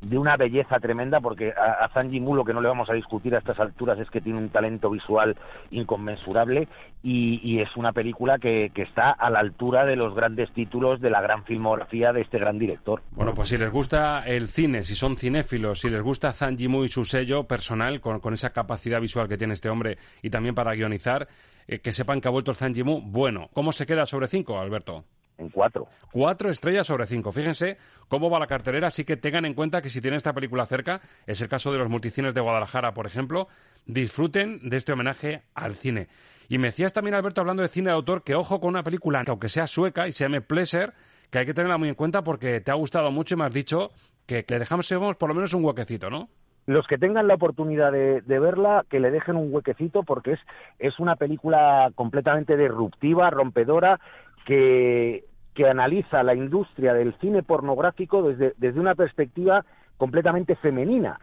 [0.00, 3.34] de una belleza tremenda porque a, a Zhang lo que no le vamos a discutir
[3.34, 5.36] a estas alturas es que tiene un talento visual
[5.70, 6.68] inconmensurable
[7.02, 11.20] y, es una película que, está a la altura de los grandes títulos de la
[11.20, 13.02] gran filmografía de este gran director.
[13.12, 16.84] Bueno, pues si les gusta el cine, si son cinéfilos, si les gusta Zhang Yimou
[16.84, 20.74] y su sello personal con, esa capacidad visual que tiene este hombre y también para
[20.74, 21.28] guionizar,
[21.68, 24.58] eh, que sepan que ha vuelto el Zhang Yimou, bueno, ¿cómo se queda sobre cinco,
[24.58, 25.04] Alberto?
[25.38, 25.86] En cuatro.
[26.12, 27.32] Cuatro estrellas sobre cinco.
[27.32, 30.66] Fíjense cómo va la cartelera, así que tengan en cuenta que si tienen esta película
[30.66, 33.48] cerca, es el caso de los multicines de Guadalajara, por ejemplo,
[33.86, 36.08] disfruten de este homenaje al cine.
[36.48, 39.24] Y me decías también, Alberto, hablando de cine de autor, que ojo con una película
[39.24, 40.92] que aunque sea sueca y se llame Pleasure,
[41.30, 43.52] que hay que tenerla muy en cuenta porque te ha gustado mucho y me has
[43.52, 43.90] dicho
[44.26, 46.28] que, le dejamos por lo menos un huequecito, ¿no?
[46.66, 50.40] los que tengan la oportunidad de, verla, que le dejen un huequecito porque es,
[50.80, 54.00] es una película completamente disruptiva, rompedora,
[54.46, 55.24] que,
[55.68, 59.64] analiza la industria del cine pornográfico desde, desde una perspectiva
[59.96, 61.18] completamente femenina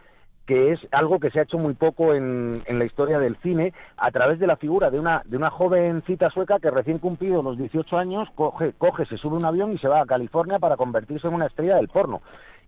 [0.46, 3.72] que es algo que se ha hecho muy poco en, en, la historia del cine,
[3.96, 7.56] a través de la figura de una, de una jovencita sueca que recién cumplido los
[7.56, 11.28] 18 años coge, coge, se sube un avión y se va a California para convertirse
[11.28, 12.20] en una estrella del porno.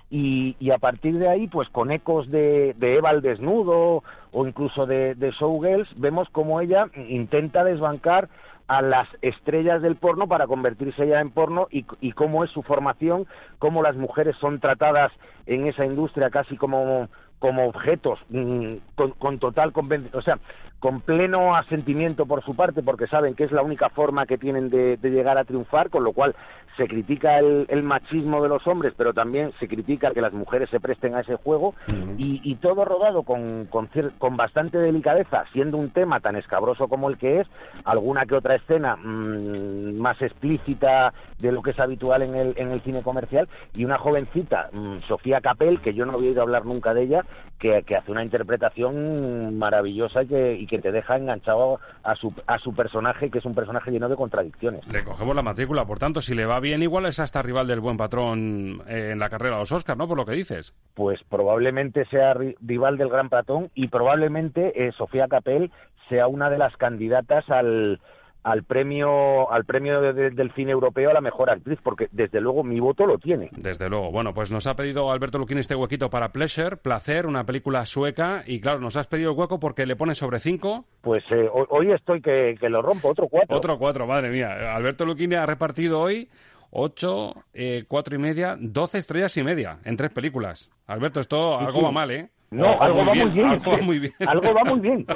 [0.09, 4.47] Y, y a partir de ahí, pues con ecos de, de Eva al desnudo o
[4.47, 8.29] incluso de, de Showgirls, vemos cómo ella intenta desbancar
[8.69, 13.27] a las estrellas del porno para convertirse ya en porno y, cómo es su formación,
[13.59, 15.13] cómo las mujeres son tratadas
[15.47, 19.71] en esa industria casi como como objetos mm, con, con, total
[20.15, 20.39] o sea
[20.79, 24.69] con pleno asentimiento por su parte porque saben que es la única forma que tienen
[24.71, 26.35] de, de llegar a triunfar con lo cual
[26.77, 30.81] se critica el, machismo de los hombres, pero también se critica que las mujeres se
[30.81, 31.75] presten a ese juego.
[32.19, 37.41] Y, todo rodado con, con, bastante delicadeza, siendo un tema tan escabroso como el que
[37.41, 37.47] es,
[37.85, 42.73] alguna que otra escena mm, más explícita de lo que es habitual en el, en
[42.73, 46.65] el cine comercial y una jovencita, mm, Sofía Capel, que yo no había oído hablar
[46.65, 47.25] nunca de ella,
[47.59, 52.59] que, hace una interpretación maravillosa y que, y que te deja enganchado a su, a
[52.59, 54.87] su personaje, que es un personaje lleno de contradicciones.
[54.87, 57.81] Le cogemos la matrícula, por tanto, si le va bien, igual es hasta rival del
[57.81, 60.09] buen patrón eh, en la carrera de los Oscars, ¿no?
[60.09, 60.75] Por lo que dices.
[60.95, 65.71] Pues probablemente sea rival del gran patrón y probablemente eh, Sofía Capel
[66.09, 68.01] sea una de las candidatas al
[68.47, 72.79] al premio al premio del cine europeo a la mejor actriz porque desde luego mi
[72.79, 76.29] voto lo tiene desde luego bueno pues nos ha pedido Alberto Luquín este huequito para
[76.29, 80.15] Pleasure placer una película sueca y claro nos has pedido el hueco porque le pone
[80.15, 84.31] sobre cinco pues eh, hoy estoy que, que, lo rompo otro cuatro otro cuatro madre
[84.31, 86.29] mía Alberto Luquín ha repartido hoy
[86.71, 90.69] ocho, eh, cuatro y media, doce estrellas y media en tres películas.
[90.87, 92.29] Alberto, esto algo va mal, ¿eh?
[92.51, 93.47] No, algo, va muy bien.
[93.47, 94.15] Algo va muy bien.
[94.27, 95.07] algo va muy bien.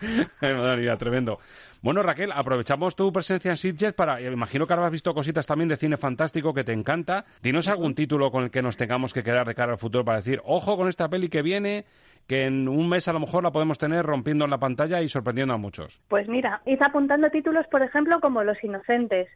[0.98, 1.38] tremendo.
[1.82, 5.76] Bueno, Raquel, aprovechamos tu presencia en Sitges para, imagino que habrás visto cositas también de
[5.76, 7.24] cine fantástico que te encanta.
[7.42, 10.18] Dinos algún título con el que nos tengamos que quedar de cara al futuro para
[10.18, 11.84] decir, ojo con esta peli que viene,
[12.26, 15.08] que en un mes a lo mejor la podemos tener rompiendo en la pantalla y
[15.08, 16.00] sorprendiendo a muchos.
[16.08, 19.28] Pues mira, id apuntando títulos, por ejemplo, como Los Inocentes.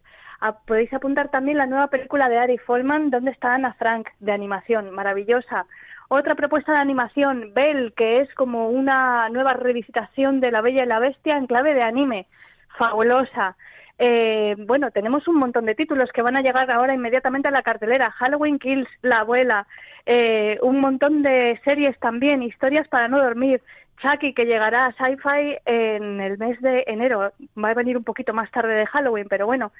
[0.67, 4.09] podéis apuntar también la nueva película de Ari Folman, ¿Dónde está Ana Frank?
[4.19, 5.67] de animación, maravillosa.
[6.13, 10.87] Otra propuesta de animación, Bell, que es como una nueva revisitación de La Bella y
[10.87, 12.27] la Bestia en clave de anime.
[12.77, 13.57] Fabulosa.
[13.97, 17.63] Eh, bueno, tenemos un montón de títulos que van a llegar ahora inmediatamente a la
[17.63, 18.11] cartelera.
[18.11, 19.69] Halloween Kills, La Abuela,
[20.05, 23.63] eh, un montón de series también, historias para no dormir.
[24.03, 27.31] Chucky, que llegará a Sci-Fi en el mes de enero.
[27.57, 29.71] Va a venir un poquito más tarde de Halloween, pero bueno,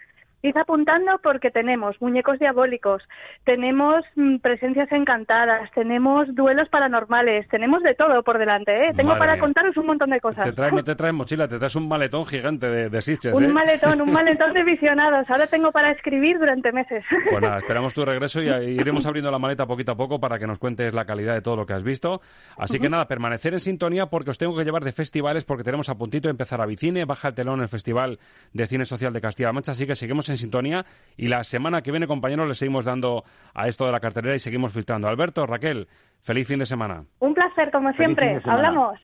[0.43, 3.03] Id apuntando porque tenemos muñecos diabólicos,
[3.45, 8.73] tenemos mm, presencias encantadas, tenemos duelos paranormales, tenemos de todo por delante.
[8.73, 8.93] ¿eh?
[8.97, 10.47] Tengo para contaros un montón de cosas.
[10.47, 13.49] Te traes, no te traes mochila, te traes un maletón gigante de, de Un ¿eh?
[13.49, 15.29] maletón, un maletón de visionados.
[15.29, 17.05] Ahora tengo para escribir durante meses.
[17.31, 20.47] Pues nada, esperamos tu regreso y iremos abriendo la maleta poquito a poco para que
[20.47, 22.23] nos cuentes la calidad de todo lo que has visto.
[22.57, 25.91] Así que nada, permanecer en sintonía porque os tengo que llevar de festivales porque tenemos
[25.91, 28.19] a puntito de empezar a Vicine, baja el telón el Festival
[28.55, 30.85] de Cine Social de Castilla-La Mancha, así que seguimos en sintonía
[31.17, 34.39] y la semana que viene, compañeros, le seguimos dando a esto de la cartelera y
[34.39, 35.09] seguimos filtrando.
[35.09, 35.89] Alberto, Raquel,
[36.21, 37.05] feliz fin de semana.
[37.19, 38.41] Un placer, como siempre.
[38.45, 38.99] Hablamos.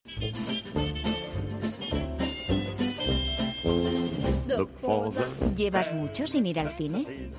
[5.55, 7.31] ¿Llevas mucho sin ir al cine?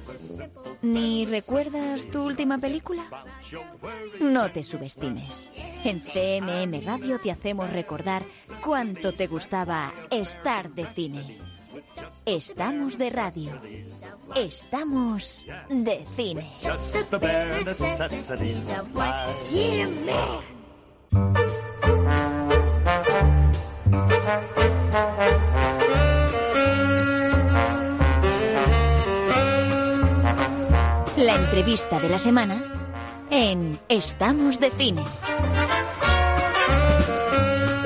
[0.83, 3.03] ¿Ni recuerdas tu última película?
[4.21, 5.53] No te subestimes.
[5.85, 8.23] En CMM Radio te hacemos recordar
[8.65, 11.23] cuánto te gustaba estar de cine.
[12.25, 13.53] Estamos de radio.
[14.35, 16.51] Estamos de cine.
[31.17, 32.63] La entrevista de la semana
[33.31, 35.03] en Estamos de cine.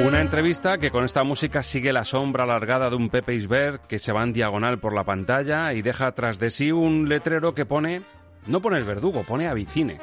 [0.05, 4.01] Una entrevista que con esta música sigue la sombra alargada de un Pepe Isberg que
[4.01, 7.67] se va en diagonal por la pantalla y deja tras de sí un letrero que
[7.67, 8.03] pone,
[8.49, 10.01] no pone el verdugo, pone Avicine.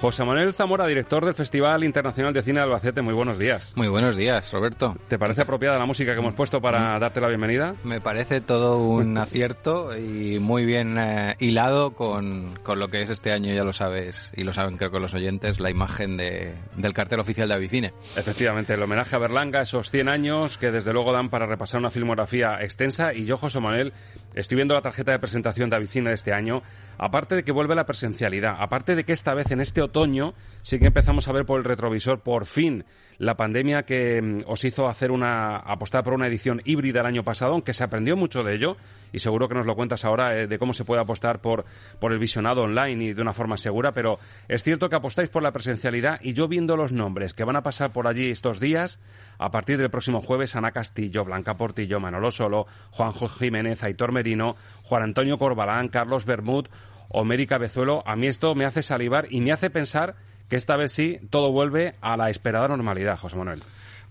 [0.00, 3.72] José Manuel Zamora, director del Festival Internacional de Cine de Albacete, muy buenos días.
[3.74, 4.94] Muy buenos días, Roberto.
[5.08, 7.00] ¿Te parece apropiada la música que hemos puesto para mm.
[7.00, 7.74] darte la bienvenida?
[7.82, 13.10] Me parece todo un acierto y muy bien eh, hilado con, con, lo que es
[13.10, 16.54] este año, ya lo sabes, y lo saben creo que los oyentes, la imagen de,
[16.76, 17.92] del cartel oficial de Avicine.
[18.16, 21.90] Efectivamente, el homenaje a Berlanga, esos 100 años que desde luego dan para repasar una
[21.90, 23.92] filmografía extensa y yo, José Manuel,
[24.34, 26.62] estoy viendo la tarjeta de presentación de Avicine de este año.
[26.98, 30.78] Aparte de que vuelve la presencialidad, aparte de que esta vez en este otoño sí
[30.78, 32.84] que empezamos a ver por el retrovisor por fin
[33.18, 37.24] la pandemia que mm, os hizo hacer una apostar por una edición híbrida el año
[37.24, 38.76] pasado, aunque se aprendió mucho de ello
[39.12, 41.64] y seguro que nos lo cuentas ahora eh, de cómo se puede apostar por,
[41.98, 45.42] por el visionado online y de una forma segura, pero es cierto que apostáis por
[45.42, 48.98] la presencialidad y yo viendo los nombres que van a pasar por allí estos días,
[49.38, 54.56] a partir del próximo jueves, Ana Castillo, Blanca Portillo, Manolo Solo, Juanjo Jiménez, Aitor Merino,
[54.84, 56.66] Juan Antonio Corbalán, Carlos Bermud
[57.08, 60.16] o Mary Cabezuelo, a mí esto me hace salivar y me hace pensar
[60.48, 63.62] que esta vez sí todo vuelve a la esperada normalidad, José Manuel.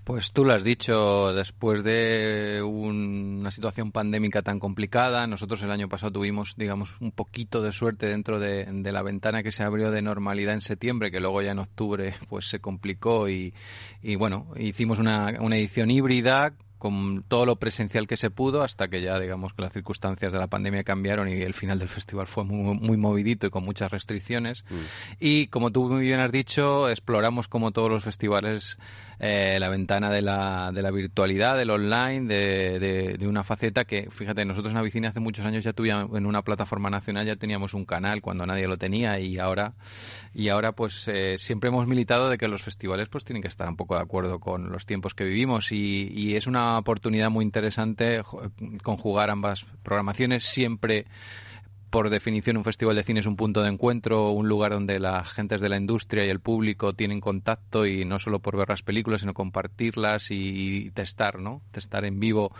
[0.08, 5.90] Pues tú lo has dicho, después de una situación pandémica tan complicada, nosotros el año
[5.90, 10.02] pasado tuvimos, digamos, un poquito de suerte dentro de, la ventana que se abrió de
[10.02, 13.54] normalidad en septiembre, que luego ya en octubre pues se complicó y,
[14.18, 19.20] bueno, hicimos una, edición híbrida con todo lo presencial que se pudo hasta que ya
[19.20, 22.78] digamos que las circunstancias de la pandemia cambiaron y el final del festival fue muy,
[22.78, 24.76] muy movidito y con muchas restricciones mm.
[25.20, 28.78] y como tú muy bien has dicho exploramos como todos los festivales
[29.20, 34.12] eh, la ventana de la, de la virtualidad, del online, de, de, una faceta que,
[34.12, 37.74] fíjate, nosotros en Avicina hace muchos años ya tuvimos en una plataforma nacional ya teníamos
[37.74, 39.74] un canal cuando nadie lo tenía y ahora,
[40.36, 43.68] y ahora pues eh, siempre hemos militado de que los festivales pues tienen que estar
[43.68, 47.46] un poco de acuerdo con los tiempos que vivimos y, y es una oportunidad muy
[47.46, 48.22] interesante
[48.84, 51.06] conjugar ambas programaciones siempre
[51.90, 55.30] por definición un festival de cine es un punto de encuentro, un lugar donde las
[55.32, 58.82] gentes de la industria y el público tienen contacto y no solo por ver las
[58.82, 61.62] películas, sino compartirlas y testar, ¿no?
[61.72, 62.52] Testar en vivo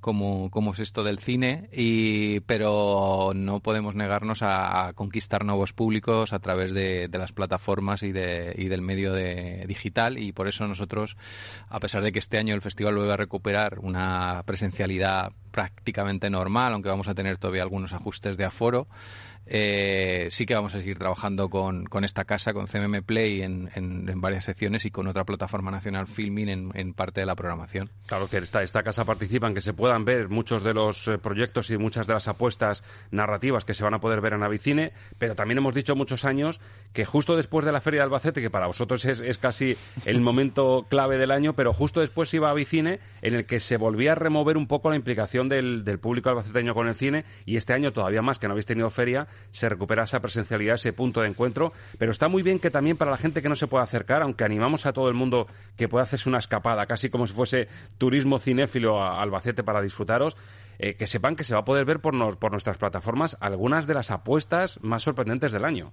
[0.00, 6.32] cómo, cómo es esto del cine, y, pero no podemos negarnos a, conquistar nuevos públicos
[6.32, 10.66] a través de, las plataformas y, de, y del medio de, digital y por eso
[10.68, 11.16] nosotros,
[11.68, 16.72] a pesar de que este año el festival vuelve a recuperar una presencialidad prácticamente normal,
[16.72, 18.86] aunque vamos a tener todavía algunos ajustes de aforo.
[19.50, 23.70] Eh, sí que vamos a seguir trabajando con, con esta casa, con CMM Play en,
[23.74, 27.90] en, varias secciones y con otra plataforma nacional Filming en, en, parte de la programación.
[28.06, 31.16] Claro que esta, esta casa participa en que se puedan ver muchos de los eh,
[31.16, 34.92] proyectos y muchas de las apuestas narrativas que se van a poder ver en Avicine,
[35.18, 36.60] pero también hemos dicho muchos años
[36.92, 40.20] que justo después de la Feria de Albacete, que para vosotros es, es casi el
[40.20, 44.12] momento clave del año, pero justo después iba a Avicine en el que se volvía
[44.12, 47.72] a remover un poco la implicación del, del público albaceteño con el cine y este
[47.72, 51.28] año todavía más que no habéis tenido feria se recupera esa presencialidad, ese punto de
[51.28, 51.72] encuentro.
[51.98, 54.44] Pero está muy bien que también para la gente que no se puede acercar, aunque
[54.44, 55.46] animamos a todo el mundo
[55.76, 60.36] que pueda hacerse una escapada, casi como si fuese turismo cinéfilo a Albacete para disfrutaros,
[60.78, 63.94] eh, que sepan que se va a poder ver por, por nuestras plataformas algunas de
[63.94, 65.92] las apuestas más sorprendentes del año.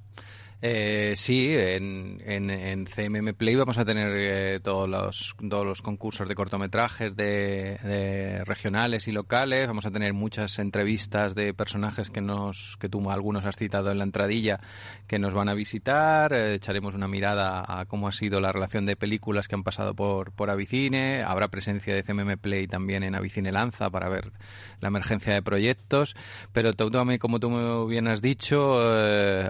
[0.61, 6.27] Eh, sí, en, en, CMM Play vamos a tener eh, todos, los, todos los concursos
[6.27, 9.67] de cortometrajes de, regionales y locales.
[9.67, 13.97] Vamos a tener muchas entrevistas de personajes que nos que tú algunos has citado en
[13.97, 14.59] la entradilla
[15.07, 16.33] que nos van a visitar.
[16.33, 19.93] Eh, echaremos una mirada a cómo ha sido la relación de películas que han pasado
[19.93, 21.23] por, por Avicine.
[21.23, 24.31] Habrá presencia de CMM Play también en Avicine Lanza para ver
[24.79, 26.15] la emergencia de proyectos.
[26.53, 26.71] Pero
[27.19, 28.79] como tú bien has dicho,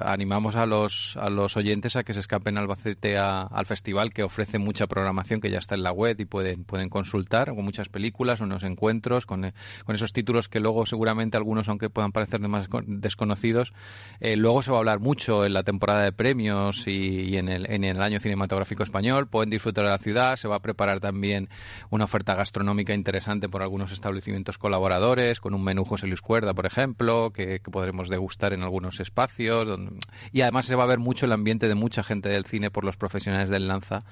[0.02, 4.58] animamos a los a los oyentes a que se escapen Albacete al festival que ofrece
[4.58, 8.42] mucha programación que ya está en la web y pueden, pueden consultar con muchas películas,
[8.42, 9.54] unos encuentros, con,
[9.86, 13.74] con esos títulos que luego seguramente algunos, aunque puedan parecer más desconocidos,
[14.20, 17.70] eh, luego se va a hablar mucho en la temporada de premios y, en, el,
[17.70, 19.28] en el año cinematográfico español.
[19.28, 21.50] Pueden disfrutar de la ciudad, se va a preparar también
[21.90, 26.66] una oferta gastronómica interesante por algunos establecimientos colaboradores, con un menú José Luis Cuerda, por
[26.66, 29.68] ejemplo, que, podremos degustar en algunos espacios.
[30.32, 32.84] y además se va a ver mucho el ambiente de mucha gente del cine por
[32.84, 34.04] los profesionales del Lanza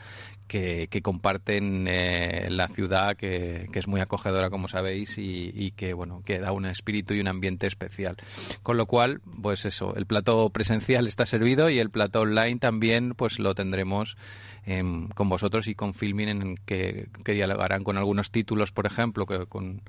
[0.47, 6.39] que, comparten eh, la ciudad que, es muy acogedora como sabéis y, que bueno que
[6.39, 8.17] da un espíritu y un ambiente especial.
[8.61, 13.13] Con lo cual pues eso el plato presencial está servido y el plato online también
[13.15, 14.17] pues lo tendremos
[14.65, 19.25] em, con vosotros y con Filming en que, que dialogarán con algunos títulos por ejemplo
[19.25, 19.81] que con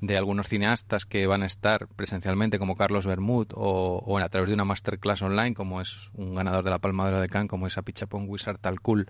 [0.00, 4.54] de algunos cineastas que van a estar presencialmente como Carlos Bermud o, a través de
[4.54, 7.66] una masterclass online como es un ganador de la Palma de Oro de Cannes como
[7.66, 9.08] es Apichapong Wizard Tal Cool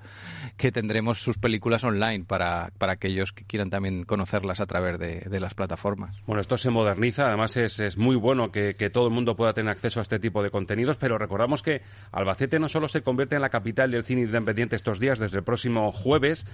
[0.57, 5.39] que tendremos sus películas online para, para aquellos que quieran también conocerlas a través de,
[5.39, 6.17] las plataformas.
[6.27, 9.53] Bueno, esto se moderniza, además es, es muy bueno que, que, todo el mundo pueda
[9.53, 13.37] tener acceso a este tipo de contenidos, pero recordamos que Albacete no solo se convierte
[13.37, 16.45] en la capital del cine independiente estos días desde el próximo jueves,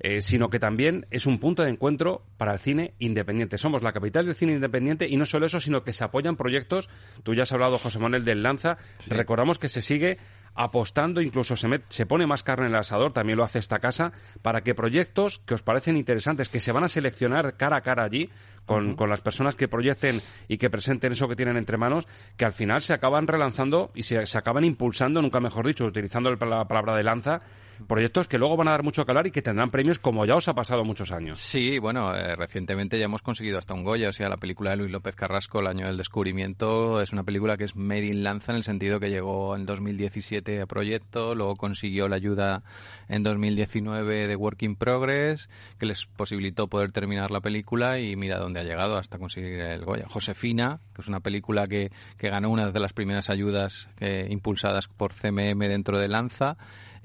[0.00, 3.56] eh, sino que también es un punto de encuentro para el cine independiente.
[3.56, 6.88] Somos la capital del cine independiente y no solo eso, sino que se apoyan proyectos.
[7.22, 8.76] Tú ya has hablado, José Manuel, del Lanza.
[9.06, 10.13] Recordamos que se sigue
[10.54, 14.12] apostando, incluso se, se pone más carne en el asador, también lo hace esta casa,
[14.42, 18.04] para que proyectos que os parecen interesantes, que se van a seleccionar cara a cara
[18.04, 18.30] allí,
[18.66, 22.44] con, con las personas que proyecten y que presenten eso que tienen entre manos, que
[22.44, 26.66] al final se acaban relanzando y se, se acaban impulsando, nunca mejor dicho, utilizando la
[26.66, 27.40] palabra de lanza,
[27.86, 30.48] proyectos que luego van a dar mucho calor y que tendrán premios como ya os
[30.48, 31.38] ha pasado muchos años.
[31.40, 34.76] Sí, bueno, eh, recientemente ya hemos conseguido hasta un Goya, o sea, la película de
[34.76, 38.52] Luis López Carrasco, El año del descubrimiento, es una película que es made in Lanza
[38.52, 42.62] en el sentido que llegó en 2017 a proyecto, luego consiguió la ayuda
[43.08, 48.38] en 2019 de Work in Progress, que les posibilitó poder terminar la película y mira
[48.38, 50.06] dónde ha llegado hasta conseguir el Goya.
[50.08, 54.88] Josefina, que es una película que, que ganó una de las primeras ayudas eh, impulsadas
[54.88, 56.56] por CMM dentro de Lanza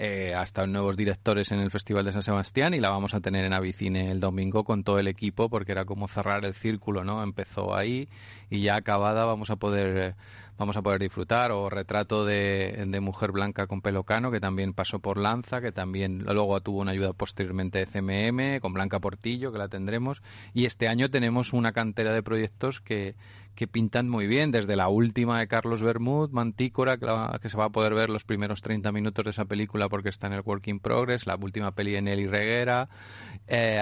[0.02, 3.44] eh, hasta nuevos directores en el Festival de San Sebastián y la vamos a tener
[3.44, 7.22] en Avicine el domingo con todo el equipo porque era como cerrar el círculo, ¿no?
[7.22, 8.08] Empezó ahí
[8.50, 10.16] y ya acabada vamos a poder eh,
[10.60, 15.00] vamos a poder disfrutar o retrato de, mujer blanca con pelo cano que también pasó
[15.00, 19.58] por Lanza que también luego tuvo una ayuda posteriormente de CMM con Blanca Portillo que
[19.58, 20.22] la tendremos.
[20.54, 23.15] Y este año tenemos una cantera de proyectos que,
[23.60, 27.69] que pintan muy bien, desde la última de Carlos Bermud, Mantícora, que, se va a
[27.69, 30.80] poder ver los primeros 30 minutos de esa película porque está en el Work in
[30.80, 32.88] Progress, la última peli de Nelly Reguera,
[33.48, 33.82] eh,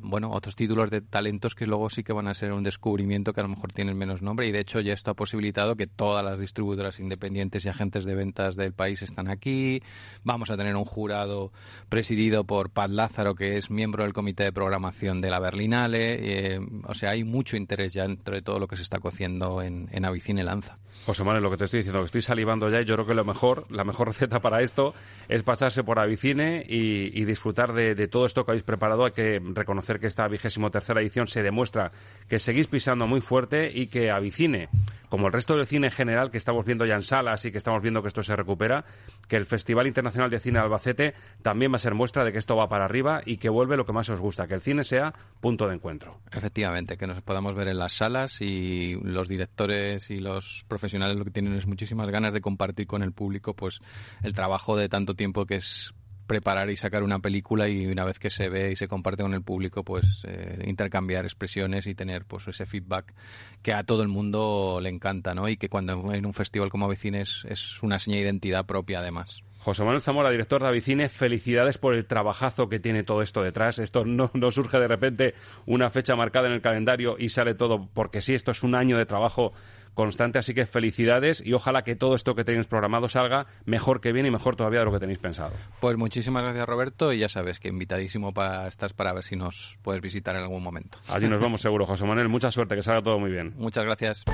[0.00, 3.40] bueno, otros títulos de talentos que luego sí que van a ser un descubrimiento que
[3.40, 6.30] a lo mejor tienen menos nombre y de hecho ya esto ha posibilitado que todas
[6.30, 9.82] las distribuidoras independientes y agentes de ventas del país están aquí,
[10.24, 11.52] vamos a tener un jurado
[11.90, 16.60] presidido por Pat Lázaro, que es miembro del comité de programación de la Berlinale, eh,
[16.84, 19.90] o sea, hay mucho interés ya dentro de todo lo que se está cociendo en,
[19.92, 20.78] en Avicine Lanza.
[21.04, 23.14] José Manuel, lo que te estoy diciendo, que estoy salivando ya y yo creo que
[23.14, 24.94] lo mejor, la mejor receta para esto
[25.28, 29.04] es pasarse por Avicine y, disfrutar de, todo esto que habéis preparado.
[29.04, 31.92] Hay que reconocer que esta vigésimo tercera edición se demuestra
[32.28, 34.68] que seguís pisando muy fuerte y que Avicine,
[35.08, 37.58] como el resto del cine en general que estamos viendo ya en salas y que
[37.58, 38.84] estamos viendo que esto se recupera,
[39.28, 42.56] que el Festival Internacional de Cine Albacete también va a ser muestra de que esto
[42.56, 45.12] va para arriba y que vuelve lo que más os gusta, que el cine sea
[45.40, 46.20] punto de encuentro.
[46.32, 51.24] Efectivamente, que nos podamos ver en las salas y los directores y los profesionales lo
[51.24, 53.80] que tienen es muchísimas ganas de compartir con el público pues
[54.22, 55.94] el trabajo de tanto tiempo que es
[56.26, 59.34] preparar y sacar una película y una vez que se ve y se comparte con
[59.34, 63.14] el público pues eh, intercambiar expresiones y tener pues ese feedback
[63.62, 65.48] que a todo el mundo le encanta ¿no?
[65.48, 69.42] y que cuando en un festival como Avicines es una seña de identidad propia además.
[69.66, 73.80] José Manuel Zamora, director de Avicine, felicidades por el trabajazo que tiene todo esto detrás.
[73.80, 75.34] Esto no, no, surge de repente
[75.64, 78.96] una fecha marcada en el calendario y sale todo porque sí, esto es un año
[78.96, 79.52] de trabajo
[79.96, 80.38] constante.
[80.38, 84.26] Así que felicidades y ojalá que todo esto que tenéis programado salga mejor que bien
[84.26, 85.52] y mejor todavía de lo que tenéis pensado.
[85.80, 89.80] Pues muchísimas gracias, Roberto, y ya sabes que invitadísimo para estás para ver si nos
[89.82, 90.98] puedes visitar en algún momento.
[91.08, 92.28] Allí nos vamos seguro, José Manuel.
[92.28, 93.54] Mucha suerte, que salga todo muy bien.
[93.56, 94.24] Muchas gracias.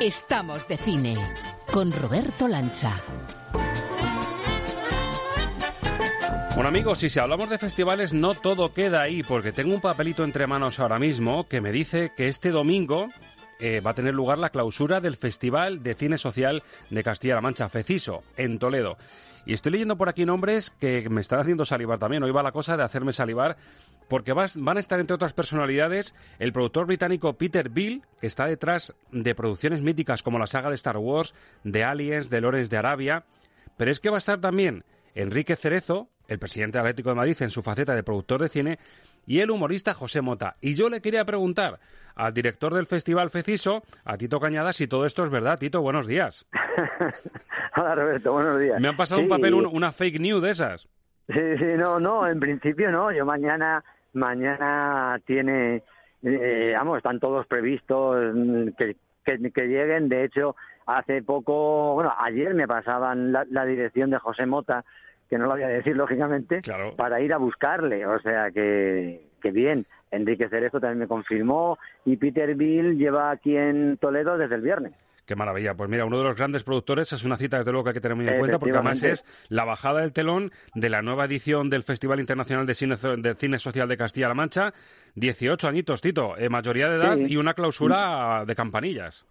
[0.00, 1.16] Estamos de cine
[1.72, 3.02] con Roberto Lancha.
[6.58, 10.48] Bueno amigos, si hablamos de festivales no todo queda ahí, porque tengo un papelito entre
[10.48, 13.10] manos ahora mismo que me dice que este domingo
[13.60, 17.68] eh, va a tener lugar la clausura del Festival de Cine Social de Castilla-La Mancha,
[17.68, 18.98] FECISO, en Toledo.
[19.46, 22.24] Y estoy leyendo por aquí nombres que me están haciendo salivar también.
[22.24, 23.56] Hoy va la cosa de hacerme salivar
[24.08, 28.96] porque van a estar entre otras personalidades el productor británico Peter Bill, que está detrás
[29.12, 33.22] de producciones míticas como la saga de Star Wars, de Aliens, de Lores de Arabia,
[33.76, 34.82] pero es que va a estar también
[35.14, 38.78] Enrique Cerezo, el presidente Atlético de Madrid en su faceta de productor de cine,
[39.26, 40.54] y el humorista José Mota.
[40.60, 41.80] Y yo le quería preguntar
[42.14, 45.58] al director del Festival FECISO, a Tito Cañada, si todo esto es verdad.
[45.58, 46.46] Tito, buenos días.
[47.76, 48.80] Hola Roberto, buenos días.
[48.80, 50.88] Me han pasado un papel, una fake news de esas.
[51.26, 53.12] Sí, sí, no, no, en principio no.
[53.12, 55.82] Yo mañana Mañana tiene,
[56.22, 60.08] eh, vamos, están todos previstos mm, que, que, lleguen.
[60.08, 60.56] De hecho,
[60.86, 64.84] hace poco, bueno, ayer me pasaban la, dirección de José Mota,
[65.28, 66.62] que no lo voy a decir lógicamente,
[66.96, 68.06] para ir a buscarle.
[68.06, 69.86] O sea que, que bien.
[70.10, 74.94] Enrique Cerezo también me confirmó y Peter Bill lleva aquí en Toledo desde el viernes.
[75.26, 75.74] Qué maravilla.
[75.74, 78.00] Pues mira, uno de los grandes productores es una cita desde luego que hay que
[78.00, 81.68] tener muy en cuenta porque además es la bajada del telón de la nueva edición
[81.68, 84.72] del Festival Internacional de Cine, de Cine Social de Castilla-La Mancha.
[85.16, 89.26] 18 añitos, Tito, eh, mayoría de edad y una clausura de campanillas.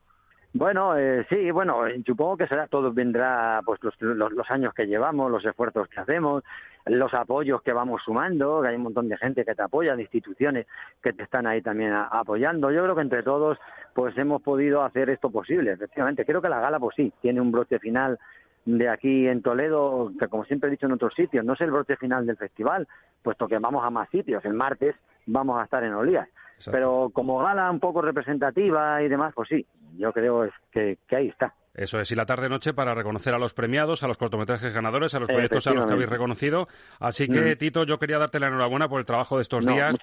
[0.57, 5.29] Bueno, eh, sí, bueno, supongo que será todo vendrá pues los, los, años que llevamos,
[5.29, 6.43] los esfuerzos que hacemos,
[6.87, 10.01] los apoyos que vamos sumando, que hay un montón de gente que te apoya, de
[10.01, 10.65] instituciones
[11.03, 12.71] que te están ahí también apoyando.
[12.71, 13.59] Yo creo que entre todos
[13.93, 16.25] pues hemos podido hacer esto posible, efectivamente.
[16.25, 18.17] Creo que la gala pues sí, tiene un broche final
[18.65, 21.69] de aquí en Toledo, que como siempre he dicho en otros sitios, no es el
[21.69, 22.87] broche final del festival,
[23.21, 24.43] puesto que vamos a más sitios.
[24.43, 24.95] El martes
[25.27, 26.27] vamos a estar en Olías.
[26.71, 29.65] Pero como gala un poco representativa y demás, pues sí,
[29.95, 31.53] yo creo que, que ahí está.
[31.77, 35.19] Eso es, y la tarde-noche para reconocer a los premiados, a los cortometrajes ganadores, a
[35.19, 36.67] los proyectos a los que habéis reconocido.
[36.99, 37.57] Así que, mm.
[37.59, 39.95] Tito, yo quería darte la enhorabuena por el trabajo de estos días,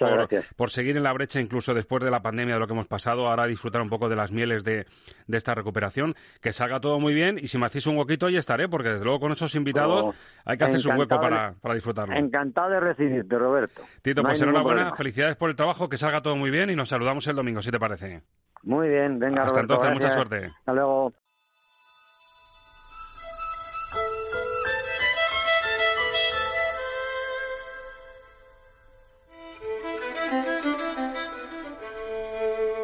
[0.57, 3.27] por, seguir en la brecha incluso después de la pandemia, de lo que hemos pasado,
[3.27, 4.87] ahora disfrutar un poco de las mieles de,
[5.29, 6.14] esta recuperación.
[6.41, 9.05] Que salga todo muy bien y si me hacéis un huequito, ahí estaré, porque desde
[9.05, 10.14] luego con esos invitados oh,
[10.45, 12.14] hay que hacerse un hueco para, para, disfrutarlo.
[12.14, 13.83] Encantado de recibirte, Roberto.
[14.01, 17.27] Tito, pues enhorabuena, felicidades por el trabajo, que salga todo muy bien y nos saludamos
[17.27, 18.23] el domingo, si te parece.
[18.62, 20.47] Muy bien, venga, Hasta entonces, mucha suerte.
[20.47, 21.12] Hasta luego.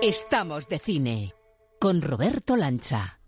[0.03, 1.35] Estamos de cine
[1.79, 3.20] con Roberto Lancha.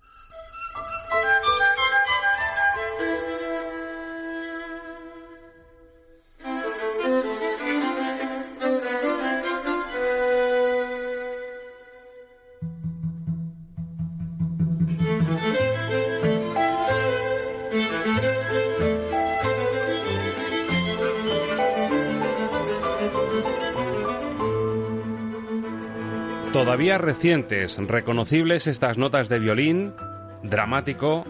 [26.83, 29.95] Todavía recientes, reconocibles estas notas de violín
[30.43, 31.25] dramático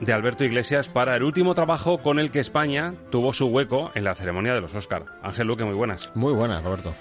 [0.00, 4.02] de Alberto Iglesias para el último trabajo con el que España tuvo su hueco en
[4.02, 5.04] la ceremonia de los Oscar.
[5.22, 6.10] Ángel Luque, muy buenas.
[6.16, 6.92] Muy buenas, Roberto.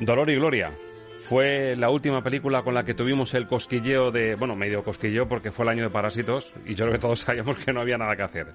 [0.00, 0.72] Dolor y Gloria.
[1.18, 5.52] Fue la última película con la que tuvimos el cosquilleo de, bueno, medio cosquilleo porque
[5.52, 8.16] fue el año de Parásitos y yo creo que todos sabíamos que no había nada
[8.16, 8.46] que hacer.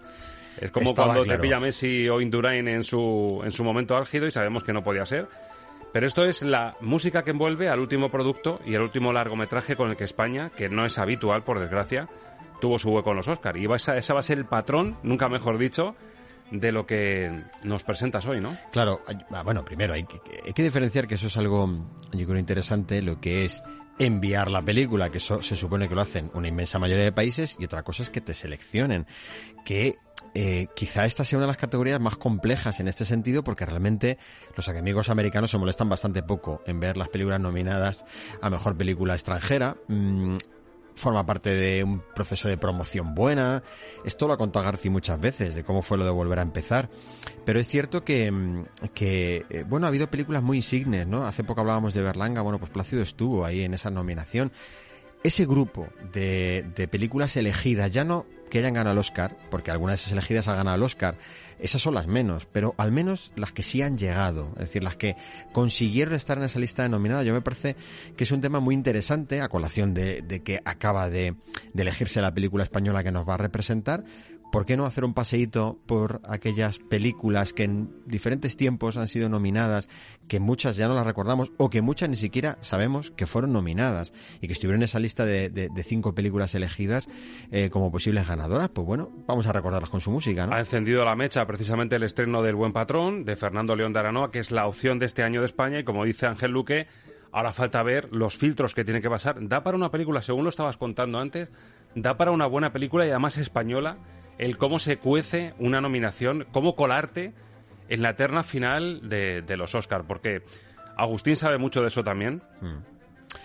[0.60, 4.32] Es como cuando te pilla Messi o Indurain en su, en su momento álgido y
[4.32, 5.28] sabemos que no podía ser.
[5.92, 9.90] Pero esto es la música que envuelve al último producto y al último largometraje con
[9.90, 12.08] el que España, que no es habitual, por desgracia,
[12.62, 13.60] tuvo su hueco en los Oscars.
[13.60, 15.96] Y esa, va a ser el patrón, nunca mejor dicho,
[16.52, 18.56] de lo que nos presentas hoy, ¿no?
[18.72, 21.68] Claro, ah, bueno, primero hay que, hay que diferenciar que eso es algo,
[22.12, 23.64] yo creo, interesante, lo que es
[24.00, 27.58] enviar la película, que eso se supone que lo hacen una inmensa mayoría de países,
[27.60, 29.06] y otra cosa es que te seleccionen,
[29.66, 29.98] que
[30.34, 34.18] eh, quizá esta sea una de las categorías más complejas en este sentido porque realmente
[34.56, 38.06] los amigos americanos se molestan bastante poco en ver las películas nominadas
[38.42, 39.78] a mejor película extranjera.
[39.88, 40.38] Mm,
[40.96, 43.64] forma parte de un proceso de promoción buena.
[44.04, 46.90] Esto lo ha contado García muchas veces, de cómo fue lo de volver a empezar.
[47.46, 48.66] Pero es cierto que, mm,
[49.00, 51.26] eh, bueno, ha habido películas muy insignes, ¿no?
[51.26, 54.52] Hace poco hablábamos de Berlanga, bueno, pues Plácido estuvo ahí en esa nominación
[55.24, 60.02] ese grupo de, películas elegidas, ya no que hayan ganado el Oscar, porque algunas de
[60.02, 61.16] esas elegidas han ganado el Oscar,
[61.60, 64.96] esas son las menos, pero al menos las que sí han llegado, es decir, las
[64.96, 65.18] que
[65.52, 66.90] consiguieron estar en esa lista de
[67.24, 67.76] yo me parece
[68.16, 71.36] que es un tema muy interesante, a colación de, de que acaba de,
[71.74, 74.04] de elegirse la película española que nos va a representar,
[74.52, 79.30] ¿por qué no hacer un paseíto por aquellas películas que en diferentes tiempos han sido
[79.30, 79.88] nominadas,
[80.28, 84.14] que muchas ya no las recordamos o que muchas ni siquiera sabemos que fueron nominadas
[84.42, 87.08] y que estuvieron en esa lista de, cinco películas elegidas
[87.52, 88.70] eh, como posibles ganadoras?
[88.70, 90.48] Pues bueno, vamos a recordarlas con su música.
[90.52, 94.32] Ha encendido la mecha precisamente el estreno del Buen Patrón de Fernando León de Aranoa,
[94.32, 96.88] que es la opción de este año de España y como dice Ángel Luque,
[97.32, 99.36] Ahora falta ver los filtros que tiene que pasar.
[99.40, 101.52] Da para una película, según lo estabas contando antes,
[101.94, 103.98] da para una buena película y además española
[104.40, 107.34] el cómo se cuece una nominación, cómo colarte
[107.90, 110.42] en la terna final de, los Oscars, porque
[110.96, 112.42] Agustín sabe mucho de eso también.
[112.62, 112.99] Mm.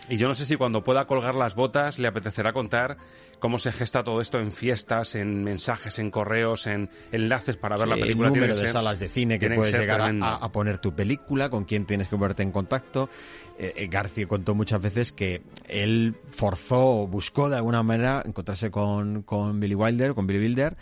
[0.08, 2.96] Y yo no sé si cuando pueda colgar las botas le apetecerá contar
[3.38, 7.88] cómo se gesta todo esto en fiestas, en mensajes, en correos, en enlaces para ver
[7.88, 8.28] la película.
[8.28, 11.84] El número de salas de cine que puedes llegar a, poner tu película, con quién
[11.84, 13.10] tienes que ponerte en contacto.
[13.56, 18.70] Eh, eh, García contó muchas veces que él forzó o buscó de alguna manera encontrarse
[18.70, 20.76] con, con Billy Wilder, con Billy Wilder,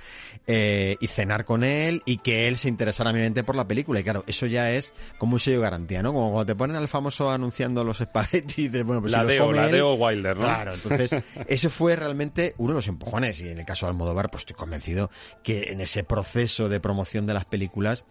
[0.47, 4.01] eh, y cenar con él y que él se interesara mente por la película.
[4.01, 6.13] Y claro, eso ya es como un sello de garantía, ¿no?
[6.13, 9.69] Como cuando te ponen al famoso anunciando los espaguetis de, bueno, pues la Deo, la
[9.69, 10.43] Deo Wilder, ¿no?
[10.43, 11.15] Claro, entonces,
[11.47, 13.41] eso fue realmente uno de los empujones.
[13.41, 15.11] Y en el caso de Almodóvar, pues estoy convencido
[15.43, 18.05] que en ese proceso de promoción de las películas,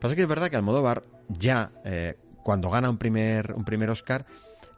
[0.00, 4.26] pasa que es verdad que Almodóvar ya, eh, cuando gana un primer, un primer Oscar,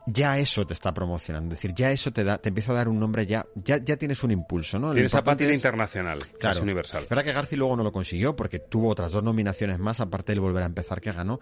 [0.06, 1.54] ya eso te está promocionando.
[1.54, 3.96] Es decir, ya eso te da, te empieza a dar un nombre, ya, ya, ya
[3.96, 4.92] tienes un impulso, ¿no?
[4.92, 7.04] Tienes esa internacional, claro, universal.
[7.04, 10.32] Es verdad que García luego no lo consiguió porque tuvo otras dos nominaciones más, aparte
[10.32, 11.40] de volver a empezar que ganó.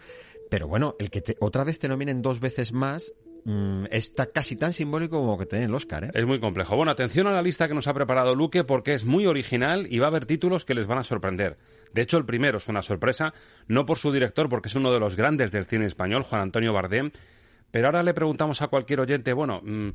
[0.51, 3.12] Pero bueno, el que otra vez te nominen dos veces más
[3.49, 6.05] mm, está casi tan simbólico como que den el Oscar.
[6.05, 6.11] ¿eh?
[6.14, 6.76] Es muy complejo.
[6.76, 9.99] Bueno, atención a la lista que nos ha preparado Luque porque es muy original y
[9.99, 11.57] va a haber títulos que les van a sorprender.
[11.94, 13.32] De hecho, el primero es una sorpresa,
[13.66, 16.72] no por su director, porque es uno de los grandes del cine español, Juan Antonio
[16.72, 17.11] Bardem,
[17.70, 19.90] pero ahora le preguntamos a cualquier oyente, bueno, mm,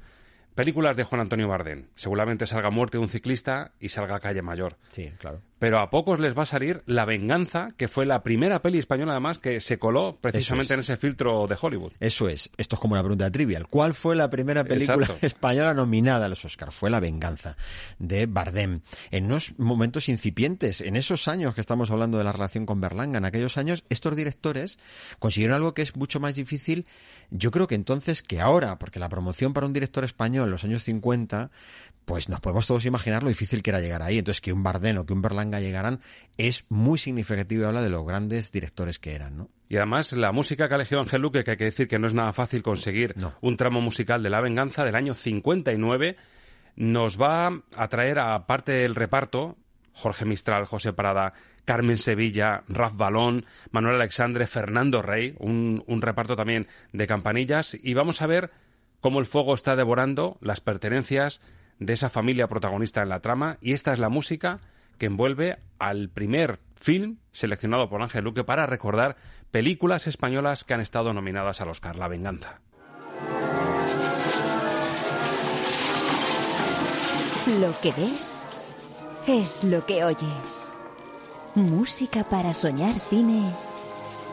[0.56, 1.88] películas de Juan Antonio Bardem.
[1.96, 4.78] Seguramente salga Muerte de un ciclista y salga Calle Mayor.
[4.92, 5.42] Sí, claro.
[5.64, 9.14] Pero a pocos les va a salir La Venganza, que fue la primera peli española
[9.14, 11.94] además que se coló precisamente en ese filtro de Hollywood.
[12.02, 12.52] Eso es.
[12.58, 13.70] Esto es como una pregunta trivial.
[13.70, 16.76] ¿Cuál fue la primera película española nominada a los Oscars?
[16.76, 17.56] Fue La Venganza
[17.98, 18.82] de Bardem.
[19.10, 23.20] En unos momentos incipientes, en esos años que estamos hablando de la relación con Berlanga,
[23.20, 24.78] en aquellos años, estos directores
[25.20, 26.88] consiguieron algo que es mucho más difícil
[27.36, 30.64] yo creo que entonces que ahora, porque la promoción para un director español en los
[30.64, 31.50] años 50,
[32.06, 34.20] pues nos podemos todos imaginar lo difícil que era llegar ahí.
[34.20, 36.02] Entonces que un Bardem o que un Berlanga llegaran
[36.38, 39.50] es muy significativo y habla de los grandes directores que eran, ¿no?
[39.70, 42.08] Y además la música que ha elegido Ángel Luque, que hay que decir que no
[42.08, 46.16] es nada fácil conseguir un tramo musical de La Venganza del año 59,
[46.76, 49.58] nos va a traer a parte del reparto
[49.94, 51.34] Jorge Mistral, José Parada,
[51.66, 57.78] Carmen Sevilla, Raf Balón, Manuel Alexandre, Fernando Rey, un, un reparto también de campanillas.
[57.82, 58.52] Y vamos a ver
[59.00, 61.42] cómo el fuego está devorando las pertenencias
[61.80, 63.58] de esa familia protagonista en la trama.
[63.62, 64.60] Y esta es la música
[64.98, 69.16] que envuelve al primer film seleccionado por Ángel Luque para recordar
[69.52, 72.62] películas españolas que han estado nominadas al Oscar, La Venganza.
[77.60, 78.40] Lo que ves
[79.28, 80.74] es lo que oyes.
[81.56, 83.54] Música para soñar cine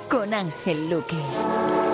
[0.08, 1.89] con Ángel Luque.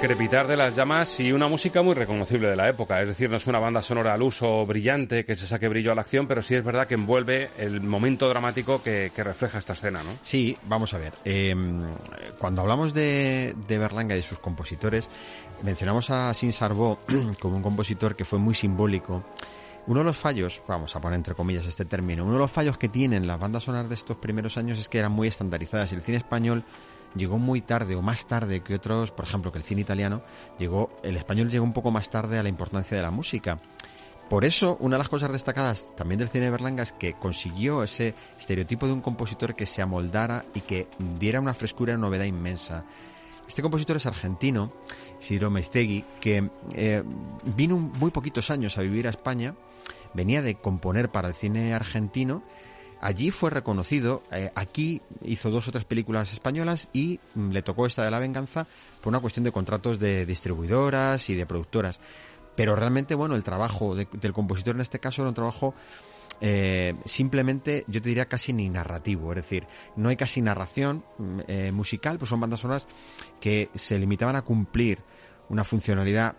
[0.00, 3.02] Crepitar de las llamas y una música muy reconocible de la época.
[3.02, 5.94] Es decir, no es una banda sonora al uso brillante que se saque brillo a
[5.94, 10.02] la acción, pero sí es verdad que envuelve el momento dramático que, refleja esta escena,
[10.02, 10.12] ¿no?
[10.22, 11.12] Sí, vamos a ver.
[11.24, 11.82] Em,
[12.38, 15.10] cuando hablamos de, de, Berlanga y de sus compositores,
[15.62, 17.00] mencionamos a Sin Sarbó
[17.38, 19.22] como un compositor que fue muy simbólico.
[19.86, 22.78] Uno de los fallos, vamos a poner entre comillas este término, uno de los fallos
[22.78, 25.96] que tienen las bandas sonoras de estos primeros años es que eran muy estandarizadas y
[25.96, 26.64] el cine español
[27.14, 30.22] llegó muy tarde o más tarde que otros, por ejemplo, que el cine italiano,
[30.58, 33.60] llegó, el español llegó un poco más tarde a la importancia de la música.
[34.28, 37.82] Por eso, una de las cosas destacadas también del cine de Berlanga es que consiguió
[37.82, 40.86] ese estereotipo de un compositor que se amoldara y que
[41.18, 42.84] diera una frescura y una novedad inmensa.
[43.48, 44.72] Este compositor es argentino,
[45.20, 47.02] Isidro Meistegui, que eh,
[47.56, 49.56] vino muy poquitos años a vivir a España,
[50.14, 52.44] venía de componer para el cine argentino
[53.00, 57.86] Allí fue reconocido, eh, aquí hizo dos o tres películas españolas y mm, le tocó
[57.86, 58.66] esta de la venganza
[59.00, 62.00] por una cuestión de contratos de distribuidoras y de productoras.
[62.56, 65.74] pero realmente, bueno, el trabajo del compositor en este caso era un trabajo
[66.42, 71.40] eh, simplemente yo te diría casi ni narrativo, es decir, no hay casi narración mm,
[71.46, 72.86] eh, musical, pues son bandas sonoras
[73.40, 75.00] que se limitaban a cumplir
[75.50, 76.34] una funcionalidad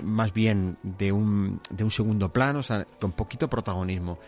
[0.00, 4.18] mm, más bien de un, de un segundo plano, o sea, con poquito protagonismo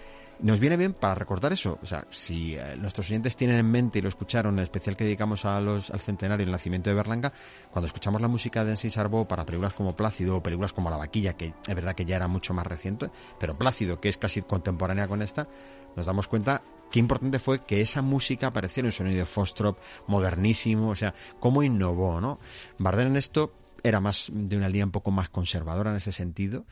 [0.40, 1.78] nos viene bien para recordar eso.
[1.82, 5.04] O sea, si eh, nuestros oyentes tienen en mente y lo escucharon, el especial que
[5.04, 7.32] dedicamos a los, al centenario, el nacimiento de Berlanga,
[7.70, 10.96] cuando escuchamos la música de Ensi Sarbo para películas como Plácido o películas como La
[10.96, 14.42] Vaquilla, que es verdad que ya era mucho más reciente, pero Plácido, que es casi
[14.42, 15.48] contemporánea con esta,
[15.96, 20.90] nos damos cuenta qué importante fue que esa música apareciera en un sonido Fostrop modernísimo,
[20.90, 22.38] o sea, cómo innovó, ¿no?
[22.78, 26.64] Bardem en esto era más de una línea un poco más conservadora en ese sentido,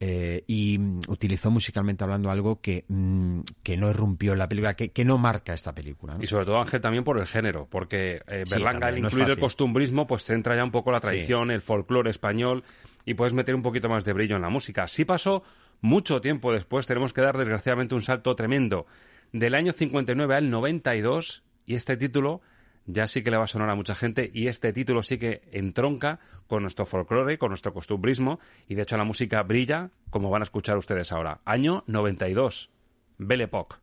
[0.00, 4.90] eh, y mm, utilizó musicalmente hablando algo que, mm, que no irrumpió la película, que,
[4.90, 6.16] que no marca esta película.
[6.20, 10.06] Y sobre todo, Ángel, también por el género, porque eh, Berlanga, al incluir el costumbrismo,
[10.06, 12.64] pues centra ya un poco la tradición, el folclore español,
[13.04, 14.88] y puedes meter un poquito más de brillo en la música.
[14.88, 15.42] Sí pasó
[15.80, 18.86] mucho tiempo después, tenemos que dar desgraciadamente un salto tremendo.
[19.32, 22.40] Del año 59 al 92, y este título
[22.86, 25.42] ya sí que le va a sonar a mucha gente y este título sí que
[25.52, 30.42] entronca con nuestro folclore, con nuestro costumbrismo y de hecho la música brilla como van
[30.42, 31.40] a escuchar ustedes ahora.
[31.44, 32.70] Año 92,
[33.18, 33.76] Belle Époque.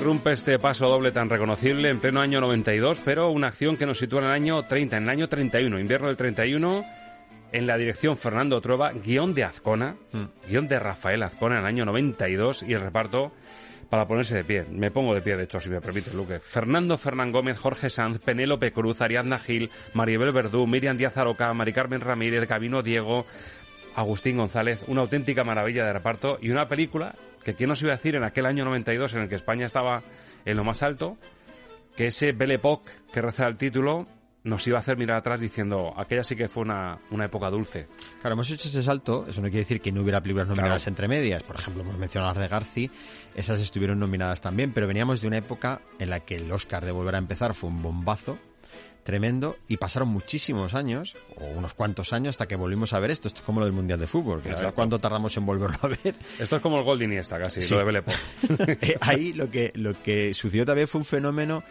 [0.00, 3.98] Rompe este paso doble tan reconocible en pleno año 92, pero una acción que nos
[3.98, 6.84] sitúa en el año 30, en el año 31, invierno del 31,
[7.52, 10.48] en la dirección Fernando Trova, guion de Azcona, mm.
[10.48, 13.32] guion de Rafael Azcona en el año 92 y el reparto
[13.88, 14.64] para ponerse de pie.
[14.70, 16.40] Me pongo de pie, de hecho, si me permite, Luque.
[16.40, 21.72] Fernando Fernán Gómez, Jorge Sanz, Penélope Cruz, Ariadna Gil, Maribel Verdú, Miriam Díaz Aroca, Mari
[21.72, 23.24] Carmen Ramírez, Gabino Diego,
[23.94, 24.80] Agustín González.
[24.88, 27.14] Una auténtica maravilla de reparto y una película
[27.44, 30.02] que quién nos iba a decir en aquel año 92 en el que España estaba
[30.44, 31.16] en lo más alto,
[31.96, 34.06] que ese Belle Époque que reza el título
[34.44, 37.86] nos iba a hacer mirar atrás diciendo, aquella sí que fue una, una época dulce.
[38.20, 41.08] Claro, hemos hecho ese salto, eso no quiere decir que no hubiera películas nominadas entre
[41.08, 42.90] medias, por ejemplo, hemos mencionado las de Garci,
[43.34, 46.92] esas estuvieron nominadas también, pero veníamos de una época en la que el Oscar de
[46.92, 48.38] Volver a Empezar fue un bombazo,
[49.04, 53.28] tremendo y pasaron muchísimos años, o unos cuantos años, hasta que volvimos a ver esto.
[53.28, 56.14] Esto es como lo del Mundial de Fútbol, que cuánto tardamos en volverlo a ver.
[56.38, 58.12] Esto es como el Gold Iniesta casi, lo de Belepo.
[58.80, 61.62] Eh, ahí lo que, lo que sucedió también fue un fenómeno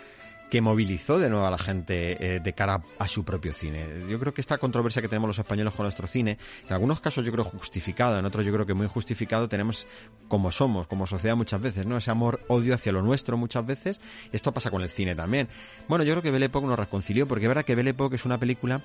[0.54, 3.88] que movilizó de nuevo a la gente eh, de cara a, su propio cine.
[4.08, 6.38] Yo creo que esta controversia que tenemos los españoles con nuestro cine,
[6.68, 9.88] en algunos casos yo creo justificado, en otros yo creo que muy justificado, tenemos
[10.28, 11.98] como somos, como sociedad muchas veces, ¿no?
[11.98, 14.00] Ese amor-odio hacia lo nuestro muchas veces.
[14.32, 15.48] Esto pasa con el cine también.
[15.88, 18.26] Bueno, yo creo que Belle Époque nos reconcilió, porque es verdad que Belle Époque es
[18.26, 18.84] una película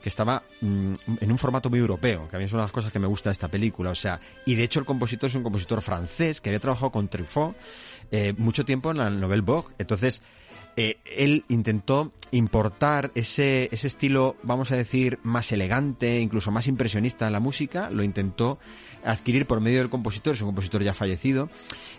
[0.00, 2.72] que estaba mm, en un formato muy europeo, que a mí es una de las
[2.72, 3.90] cosas que me gusta de esta película.
[3.90, 7.08] O sea, y de hecho el compositor es un compositor francés que había trabajado con
[7.08, 7.54] Truffaut
[8.10, 9.74] eh, mucho tiempo en la Nouvelle Vogue.
[9.78, 10.22] Entonces,
[10.76, 17.26] eh, él intentó importar ese, ese estilo, vamos a decir, más elegante, incluso más impresionista
[17.26, 18.58] en la música, lo intentó
[19.04, 21.50] adquirir por medio del compositor, es un compositor ya fallecido,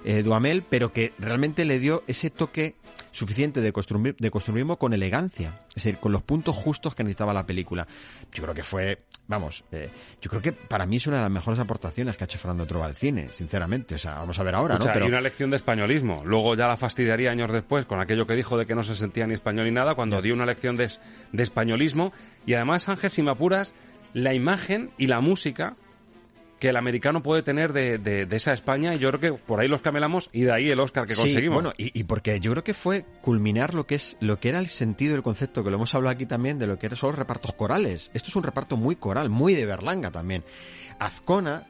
[0.03, 2.75] eh, Duhamel, pero que realmente le dio ese toque
[3.13, 7.45] suficiente de, de costumbrismo con elegancia, es decir, con los puntos justos que necesitaba la
[7.45, 7.87] película.
[8.33, 9.89] Yo creo que fue, vamos, eh,
[10.19, 12.65] yo creo que para mí es una de las mejores aportaciones que ha hecho Fernando
[12.65, 13.95] Trova al cine, sinceramente.
[13.95, 14.85] O sea, vamos a ver ahora, ¿no?
[14.91, 15.05] Pero...
[15.05, 16.23] una lección de españolismo.
[16.25, 19.27] Luego ya la fastidiaría años después con aquello que dijo de que no se sentía
[19.27, 20.89] ni español ni nada, cuando dio una lección de,
[21.31, 22.11] de españolismo.
[22.47, 23.73] Y además, Ángel, si me apuras,
[24.13, 25.75] la imagen y la música
[26.63, 29.67] que el americano puede tener de, de, esa España y yo creo que por ahí
[29.67, 31.55] los camelamos y de ahí el Oscar que conseguimos.
[31.55, 34.69] Bueno, y, porque yo creo que fue culminar lo que es lo que era el
[34.69, 37.51] sentido del concepto que lo hemos hablado aquí también de lo que son los repartos
[37.51, 38.11] corales.
[38.13, 40.45] Esto es un reparto muy coral, muy de Berlanga también.
[40.99, 41.67] Azcona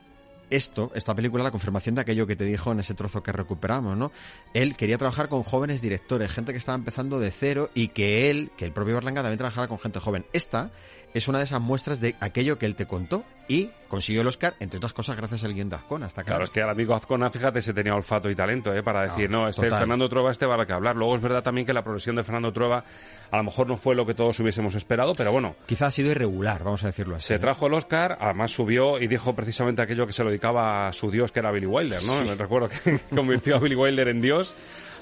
[0.52, 3.98] esto, esta película, la confirmación de aquello que te dijo en ese trozo que recuperamos,
[3.98, 4.12] ¿no?
[4.54, 8.52] Él quería trabajar con jóvenes directores, gente que estaba empezando de cero y que él,
[8.58, 10.28] que el propio Berlanga también trabajara con gente joven.
[10.34, 10.70] Esta
[11.14, 14.56] es una de esas muestras de aquello que él te contó y consiguió el Oscar,
[14.60, 16.08] entre otras cosas, gracias al guion de Azcona.
[16.08, 16.38] Está claro.
[16.38, 18.82] claro, es que el amigo Azcona, fíjate, se tenía olfato y talento ¿eh?
[18.82, 20.96] para decir, no, este Fernando Trueba, este va a que hablar.
[20.96, 22.84] Luego es verdad también que la progresión de Fernando Trueba
[23.30, 25.56] a lo mejor no fue lo que todos hubiésemos esperado, pero bueno.
[25.66, 27.28] Quizá ha sido irregular, vamos a decirlo así.
[27.28, 30.94] Se trajo el Oscar, además subió y dijo precisamente aquello que se lo dedicaba a
[30.94, 32.36] su dios, que era Billy Wilder, ¿no?
[32.36, 34.56] Recuerdo que convirtió a Billy Wilder en dios.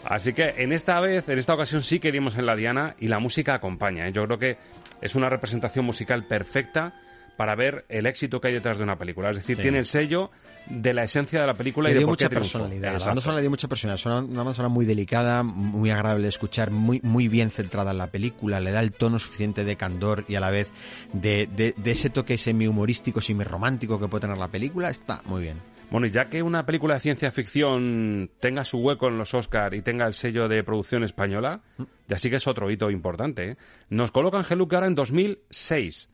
[0.04, 3.08] Así que en esta vez, en esta ocasión sí que dimos en la diana y
[3.08, 4.08] la música acompaña.
[4.08, 4.12] ¿eh?
[4.12, 4.58] Yo creo que
[5.02, 6.94] es una representación musical perfecta
[7.42, 9.32] para ver el éxito que hay detrás de una película.
[9.32, 10.30] Es decir, tiene el sello
[10.68, 12.94] de la esencia de la película y de dio mucha personalidad.
[13.00, 14.00] La banda sonora le dio mucha personalidad.
[14.00, 17.98] Es una banda sonora muy delicada, muy agradable de escuchar, muy, muy bien centrada en
[17.98, 18.60] la película.
[18.60, 20.70] Le da el tono suficiente de candor y a la vez
[21.14, 24.92] de, de, de ese toque semi-humorístico, semi-romántico que puede tener la película.
[24.92, 25.58] Está muy bien.
[25.90, 29.74] Bueno, y ya que una película de ciencia ficción tenga su hueco en los Oscar
[29.74, 31.62] y tenga el sello de producción española,
[32.08, 33.50] ya sí que es otro hito importante.
[33.50, 33.58] ¿eh?
[33.90, 36.12] Nos coloca Ángel Lucara en 2006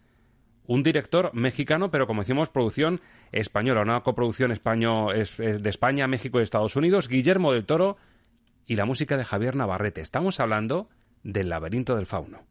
[0.67, 3.01] un director mexicano, pero como decimos, producción
[3.31, 7.97] española, una coproducción español, de España, México y Estados Unidos, Guillermo del Toro
[8.65, 10.01] y la música de Javier Navarrete.
[10.01, 10.89] Estamos hablando
[11.23, 12.43] del laberinto del fauno.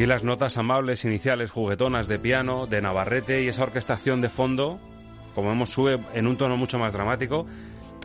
[0.00, 4.80] Aquí las notas amables iniciales juguetonas de piano, de Navarrete y esa orquestación de fondo,
[5.34, 7.44] como vemos, sube en un tono mucho más dramático.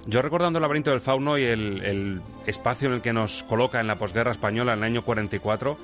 [0.05, 3.87] Yo recordando el laberinto del fauno y el, espacio en el que nos coloca en
[3.87, 5.77] la posguerra española en el año 44,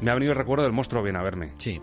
[0.00, 1.52] me ha venido el recuerdo del monstruo viene a verme.
[1.58, 1.78] Sí.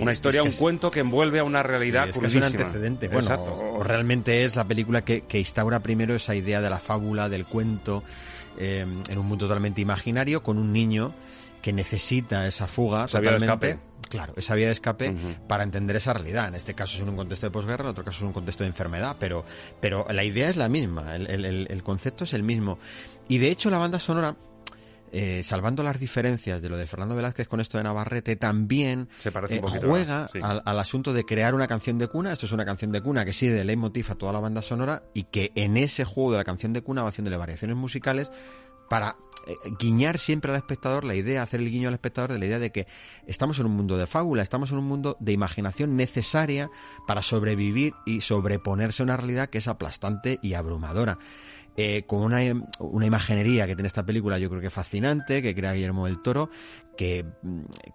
[0.00, 3.08] una historia, un cuento que envuelve a una realidad sí, es un antecedente.
[3.08, 7.46] Bueno, o, realmente es la película que, instaura primero esa idea de la fábula, del
[7.46, 8.02] cuento,
[8.58, 11.12] eh, en un mundo totalmente imaginario, con un niño
[11.64, 13.78] que necesita esa fuga esa Vía de escape.
[14.10, 15.16] Claro, esa vía de escape
[15.48, 16.48] para entender esa realidad.
[16.48, 18.68] En este caso es un contexto de posguerra, en otro caso es un contexto de
[18.68, 19.46] enfermedad, pero,
[19.80, 22.78] pero la idea es la misma, el, concepto es el mismo.
[23.28, 24.36] Y de hecho la banda sonora
[25.16, 29.08] eh, salvando las diferencias de lo de Fernando Velázquez con esto de Navarrete, también
[29.48, 32.32] eh, juega al, asunto de crear una canción de cuna.
[32.32, 35.04] Esto es una canción de cuna que sigue de leitmotiv a toda la banda sonora
[35.14, 38.32] y que en ese juego de la canción de cuna va haciéndole variaciones musicales
[38.88, 39.16] para
[39.46, 42.58] eh, guiñar siempre al espectador la idea, hacer el guiño al espectador de la idea
[42.58, 42.86] de que
[43.26, 46.70] estamos en un mundo de fábula, estamos en un mundo de imaginación necesaria
[47.06, 51.18] para sobrevivir y sobreponerse a una realidad que es aplastante y abrumadora.
[51.76, 52.38] Eh, con una,
[52.78, 56.48] una, imaginería que tiene esta película yo creo que fascinante, que crea Guillermo del Toro,
[56.96, 57.26] que,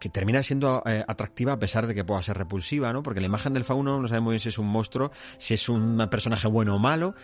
[0.02, 3.04] que termina siendo eh, atractiva a pesar de que pueda ser repulsiva, ¿no?
[3.04, 6.06] Porque la imagen del fauno no sabemos bien si es un monstruo, si es un
[6.12, 7.16] personaje bueno o malo,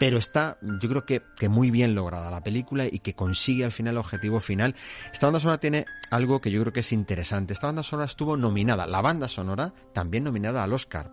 [0.00, 3.92] pero está, yo creo que, muy bien lograda la película y que consigue al final
[3.92, 4.74] el objetivo final.
[5.12, 7.52] Esta banda sonora tiene algo que yo creo que es interesante.
[7.52, 11.12] Esta banda sonora estuvo nominada, la banda sonora también nominada al Oscar.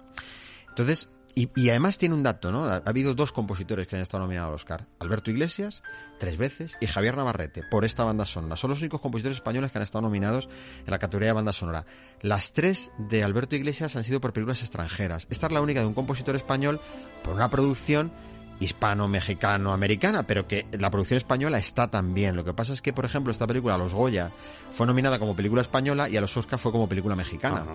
[0.69, 2.63] Entonces, y, además tiene un dato, ¿no?
[2.63, 4.88] Ha, habido dos compositores que han estado nominados al Oscar.
[4.99, 5.83] Alberto Iglesias,
[6.17, 8.55] tres veces, y Javier Navarrete, por esta banda sonora.
[8.55, 10.47] Son los únicos compositores españoles que han estado nominados
[10.85, 11.85] en la categoría de banda sonora.
[12.21, 15.27] Las tres de Alberto Iglesias han sido por películas extranjeras.
[15.29, 16.79] Esta es la única de un compositor español
[17.21, 18.13] por una producción
[18.60, 22.36] hispano, mexicano, americana, pero que la producción española está también.
[22.36, 24.32] Lo que pasa es que, por ejemplo, esta película, a Los Goya,
[24.72, 27.66] fue nominada como película española y a los Oscar fue como película mexicana.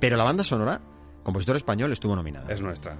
[0.00, 0.80] Pero la banda sonora,
[1.22, 2.52] compositor español, estuvo nominada.
[2.52, 2.96] Es nuestra.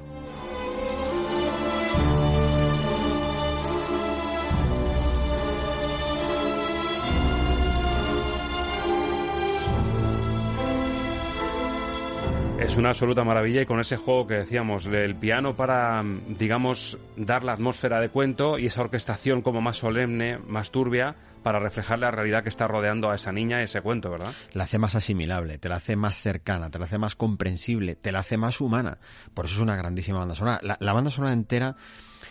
[12.66, 16.02] Es una absoluta maravilla y con ese juego que decíamos, el piano para,
[16.36, 21.14] digamos, dar la atmósfera de cuento y esa orquestación como más solemne, más turbia,
[21.44, 24.32] para reflejar la realidad que está rodeando a esa niña y ese cuento, ¿verdad?
[24.52, 28.10] La hace más asimilable, te la hace más cercana, te la hace más comprensible, te
[28.10, 28.98] la hace más humana.
[29.32, 30.58] Por eso es una grandísima banda sonora.
[30.60, 31.76] La, la banda sonora entera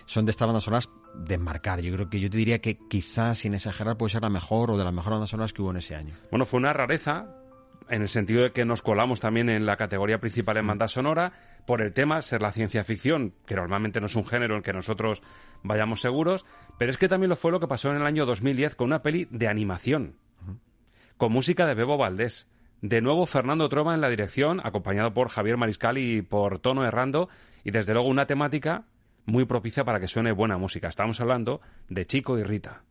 [0.06, 1.80] son de estas bandas sonoras de marcar.
[1.80, 4.78] Yo creo que yo te diría que quizás, sin exagerar, puede ser la mejor o
[4.78, 6.14] de las mejores bandas sonoras que hubo en ese año.
[6.30, 7.26] Bueno, fue una rareza
[7.90, 11.32] en el sentido de que nos colamos también en la categoría principal en banda sonora
[11.66, 14.74] por el tema ser la ciencia ficción, que normalmente no es un género en que
[14.74, 15.22] nosotros
[15.64, 16.46] vayamos seguros,
[16.78, 19.02] pero es que también lo fue lo que pasó en el año 2010 con una
[19.02, 20.18] peli de animación,
[21.18, 22.48] con música de Bebo Valdés.
[22.82, 27.30] De nuevo Fernando Troma en la dirección, acompañado por Javier Mariscal y por Tono Errando,
[27.64, 28.86] y desde luego una temática
[29.26, 30.88] muy propicia para que suene buena música.
[30.88, 32.84] Estamos hablando de Chico y Rita.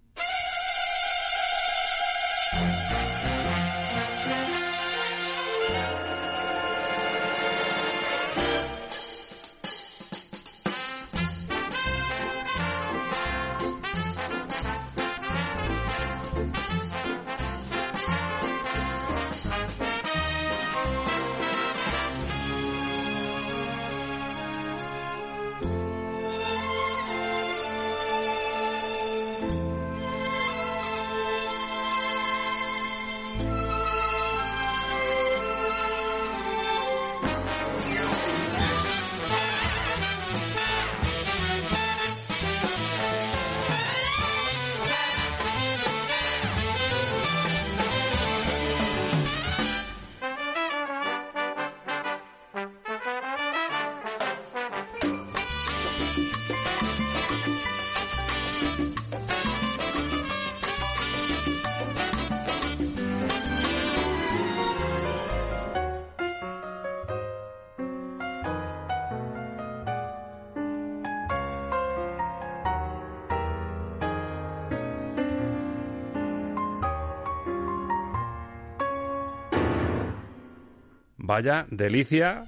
[81.34, 82.44] Vaya, delicia.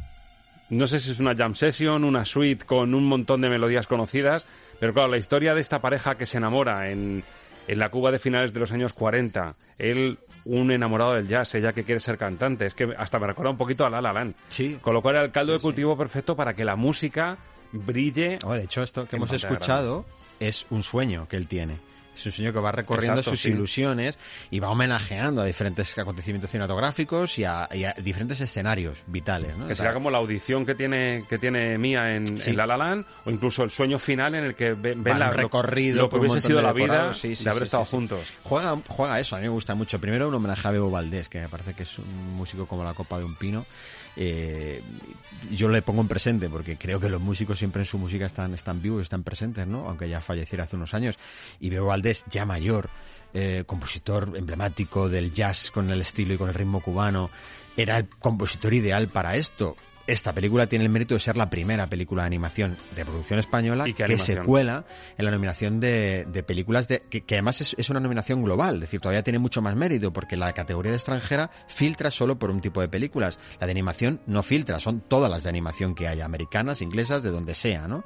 [0.70, 4.46] No sé si es una jam session, una suite con un montón de melodías conocidas,
[4.78, 7.24] pero claro, la historia de esta pareja que se enamora en,
[7.66, 11.72] en la Cuba de finales de los años 40, él un enamorado del jazz, ella
[11.72, 14.36] que quiere ser cantante, es que hasta me recuerda un poquito a La La Land.
[14.50, 14.78] Sí.
[14.80, 17.38] Con lo cual era el caldo de cultivo perfecto para que la música
[17.72, 18.38] brille.
[18.44, 20.06] Oh, de hecho, esto que hemos escuchado
[20.38, 21.78] es un sueño que él tiene.
[22.16, 24.18] Es un sueño que va recorriendo sus ilusiones
[24.50, 27.68] y va homenajeando a diferentes acontecimientos cinematográficos y a,
[28.02, 29.52] diferentes escenarios vitales.
[29.68, 33.30] Que será como la audición que tiene que tiene Mía en, La La Land o
[33.30, 36.72] incluso el sueño final en el que ven, la, recorrido lo, que hubiese sido la
[36.72, 38.34] vida de haber estado juntos.
[38.42, 40.00] Juega, juega eso, a mí me gusta mucho.
[40.00, 42.94] Primero un homenaje a Bebo Valdés, que me parece que es un músico como la
[42.94, 43.66] copa de un pino
[44.18, 44.82] eh,
[45.50, 48.54] yo le pongo en presente porque creo que los músicos siempre en su música están,
[48.54, 49.88] están vivos, están presentes, ¿no?
[49.88, 51.18] Aunque ya falleciera hace unos años.
[51.60, 52.90] Y veo Valdés, ya mayor,
[53.34, 57.30] eh, compositor emblemático del jazz con el estilo y con el ritmo cubano,
[57.76, 59.76] era el compositor ideal para esto
[60.06, 63.84] esta película tiene el mérito de ser la primera película de animación de producción española
[63.84, 64.84] que se cuela
[65.18, 69.22] en la nominación de, películas de, que, además es, una nominación global, es decir, todavía
[69.22, 72.88] tiene mucho más mérito porque la categoría de extranjera filtra solo por un tipo de
[72.88, 73.38] películas.
[73.60, 77.30] La de animación no filtra, son todas las de animación que hay, americanas, inglesas, de
[77.30, 78.04] donde sea, ¿no?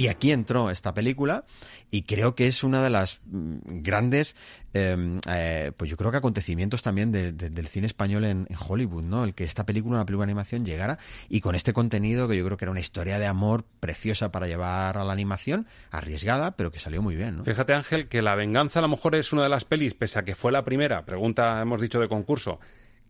[0.00, 1.44] Y aquí entró esta película
[1.90, 4.34] y creo que es una de las mm, grandes,
[4.72, 9.24] em, eh, pues yo creo que acontecimientos también del cine español en, Hollywood, ¿no?
[9.24, 10.98] El que esta película, una película de animación, llegara
[11.28, 14.46] y con este contenido que yo creo que era una historia de amor preciosa para
[14.46, 17.44] llevar a la animación, arriesgada, pero que salió muy bien, ¿no?
[17.44, 20.22] Fíjate, Ángel, que La Venganza a lo mejor es una de las pelis, pese a
[20.22, 22.58] que fue la primera, pregunta hemos dicho de concurso,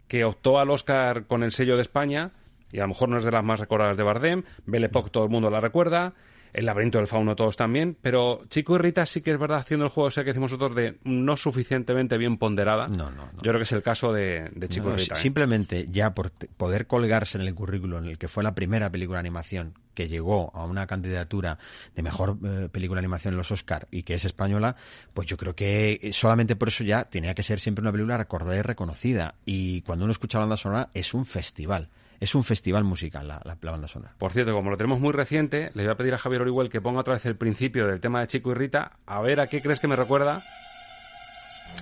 [0.09, 2.32] que optó al Oscar con el sello de España,
[2.72, 5.30] y a lo mejor no es de las más recordadas de Bardem, Belle todo el
[5.30, 6.14] mundo la recuerda,
[6.53, 9.86] el laberinto del fauno todos también, pero Chico y Rita sí que es verdad haciendo
[9.86, 12.88] el juego ese que decimos nosotros de no suficientemente bien ponderada.
[12.88, 15.14] No, no, Yo creo que es el caso de, Chico y Rita.
[15.14, 15.16] ¿eh?
[15.16, 19.18] Simplemente ya por poder colgarse en el currículo en el que fue la primera película
[19.18, 21.59] de animación que llegó a una candidatura
[21.94, 24.76] de mejor eh, película de animación en los Oscar y que es española,
[25.12, 28.57] pues yo creo que solamente por eso ya tenía que ser siempre una película recordada
[28.57, 29.34] y reconocida.
[29.44, 31.88] Y cuando uno escucha la banda sonora es un festival
[32.21, 34.14] es un festival musical la, la, banda sonora.
[34.18, 36.81] Por cierto, como lo tenemos muy reciente, le voy a pedir a Javier Orihuel que
[36.81, 38.99] ponga otra vez el principio del tema de Chico y Rita.
[39.07, 40.45] A ver, ¿a qué crees que me recuerda?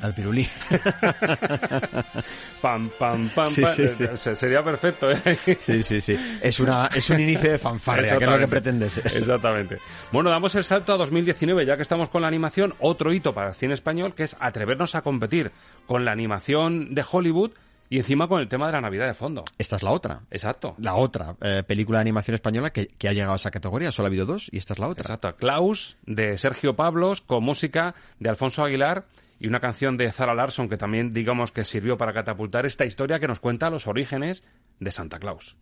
[0.00, 0.46] Al pirulí.
[2.62, 4.06] pam, pam, pam, sí, Sí, sí.
[4.34, 5.18] Sería perfecto, ¿eh?
[5.58, 6.16] sí, sí, sí.
[6.40, 8.96] Es, una, es un inicio de fanfarria, que es lo que pretendes.
[8.98, 9.78] Exactamente.
[10.12, 13.48] Bueno, damos el salto a 2019, ya que estamos con la animación, otro hito para
[13.48, 15.50] el cine español, que es atrevernos a competir
[15.86, 17.50] con la animación de Hollywood
[17.90, 19.44] Y encima con el tema de la Navidad de fondo.
[19.56, 20.20] Esta es la otra.
[20.30, 20.74] Exacto.
[20.78, 23.90] La otra eh, película de animación española que, que, ha llegado a esa categoría.
[23.92, 25.02] Solo ha habido dos y esta es la otra.
[25.02, 25.34] Exacto.
[25.34, 29.06] Klaus, de Sergio Pablos, con música de Alfonso Aguilar
[29.40, 33.20] y una canción de Zara Larson que también digamos que sirvió para catapultar esta historia
[33.20, 34.42] que nos cuenta los orígenes
[34.80, 35.56] de Santa Claus.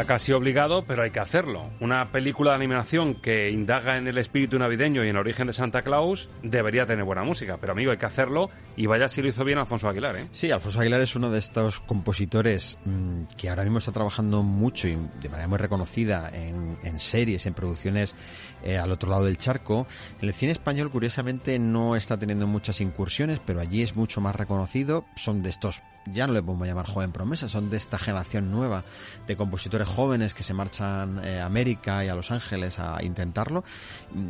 [0.00, 1.68] Y era casi obligado, pero hay que hacerlo.
[1.80, 5.52] Una película de animación que indaga en el espíritu navideño y en el origen de
[5.52, 7.58] Santa Claus debería tener buena música.
[7.60, 10.28] Pero amigo, hay que hacerlo y vaya si lo hizo bien Alfonso Aguilar, ¿eh?
[10.30, 14.88] Sí, Alfonso Aguilar es uno de estos compositores mmm, que ahora mismo está trabajando mucho
[14.88, 18.14] y de manera muy reconocida en, series, en producciones
[18.62, 19.86] eh, al otro lado del charco.
[20.22, 25.04] El cine español, curiosamente, no está teniendo muchas incursiones, pero allí es mucho más reconocido.
[25.16, 28.84] Son de estos ya no le podemos llamar joven promesa, son de esta generación nueva
[29.26, 33.64] de compositores jóvenes que se marchan eh, a América y a Los Ángeles a intentarlo.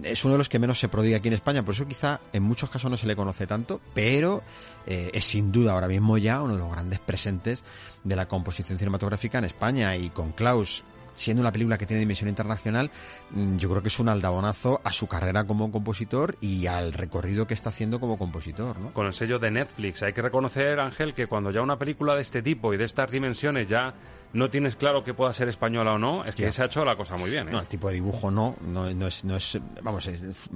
[0.02, 2.42] Es uno de los que menos se prodiga aquí en España, por eso quizá en
[2.42, 4.42] muchos casos no se le conoce tanto, pero
[4.86, 7.64] eh, es sin duda ahora mismo ya uno de los grandes presentes
[8.04, 10.84] de la composición cinematográfica en España y con Klaus
[11.20, 12.90] siendo una película que tiene dimensión internacional,
[13.30, 17.46] mm, yo creo que es un aldabonazo a su carrera como compositor y al recorrido
[17.46, 18.78] que está haciendo como compositor.
[18.78, 18.92] ¿no?
[18.94, 20.02] Con el sello de Netflix.
[20.02, 23.10] Hay que reconocer, Ángel, que cuando ya una película de este tipo y de estas
[23.10, 23.94] dimensiones ya
[24.32, 26.96] no tienes claro que pueda ser española o no, es que se ha hecho la
[26.96, 27.48] cosa muy bien.
[27.48, 27.52] ¿eh?
[27.52, 30.50] No, el tipo de dibujo no, no, no, es, no es, vamos, es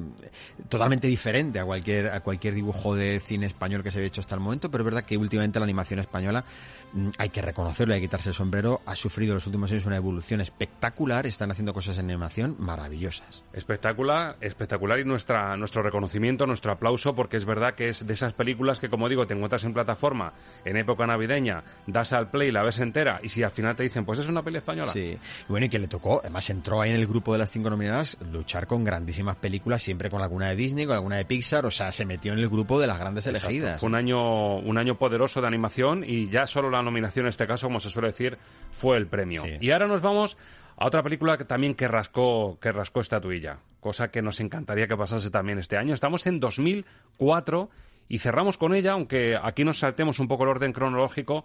[0.69, 4.35] totalmente diferente a cualquier, a cualquier dibujo de cine español que se haya hecho hasta
[4.35, 6.45] el momento, pero es verdad que últimamente la animación española,
[6.93, 9.87] mm, hay que reconocerlo, hay que quitarse el sombrero, ha sufrido en los últimos años
[9.87, 13.45] una evolución espectacular, están haciendo cosas en animación maravillosas.
[13.53, 18.35] Espectacular, espectacular y nuestra, nuestro reconocimiento, nuestro aplauso, porque es verdad que es de esas
[18.35, 22.63] películas que, como digo, te encuentras en plataforma en época navideña, das al play, la
[22.63, 24.93] ves entera y si al final te dicen, pues es una peli española.
[24.93, 25.17] Sí,
[25.49, 28.19] bueno, y que le tocó, además entró ahí en el grupo de las cinco nominadas,
[28.33, 31.93] luchar con grandísimas películas, siempre con alguna de Disney, con alguna de Pixar, o sea,
[31.93, 33.49] se metió en el grupo de las grandes Exacto.
[33.49, 33.81] elegidas.
[33.81, 37.47] Fue un año, un año poderoso de animación y ya solo la nominación en este
[37.47, 38.37] caso, como se suele decir,
[38.73, 39.45] fue el premio.
[39.45, 39.53] Sí.
[39.61, 40.37] Y ahora nos vamos
[40.77, 44.97] a otra película que también que rascó, que rascó estatuilla, cosa que nos encantaría que
[44.97, 45.95] pasase también este año.
[45.95, 47.71] Estamos en 2004
[48.09, 51.45] y cerramos con ella, aunque aquí nos saltemos un poco el orden cronológico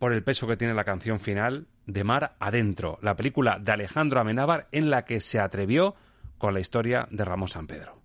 [0.00, 4.18] por el peso que tiene la canción final de Mar Adentro, la película de Alejandro
[4.18, 5.94] Amenábar en la que se atrevió
[6.38, 8.00] con la historia de Ramón San Pedro.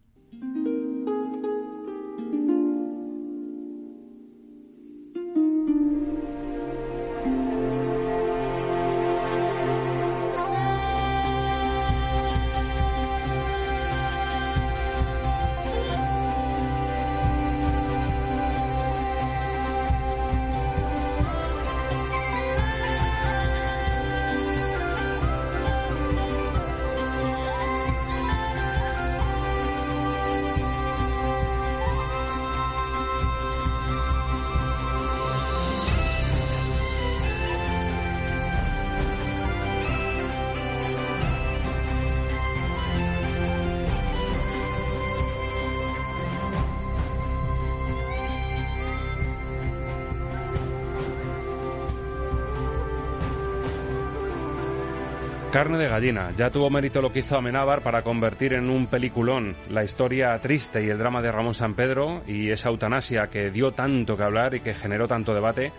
[55.55, 56.33] Carne de gallina.
[56.37, 60.83] Ya tuvo mérito lo que hizo Amenábar para convertir en un peliculón la historia triste
[60.83, 64.53] y el drama de Ramón San Pedro y esa eutanasia que dio tanto que hablar
[64.53, 65.71] y que generó tanto debate.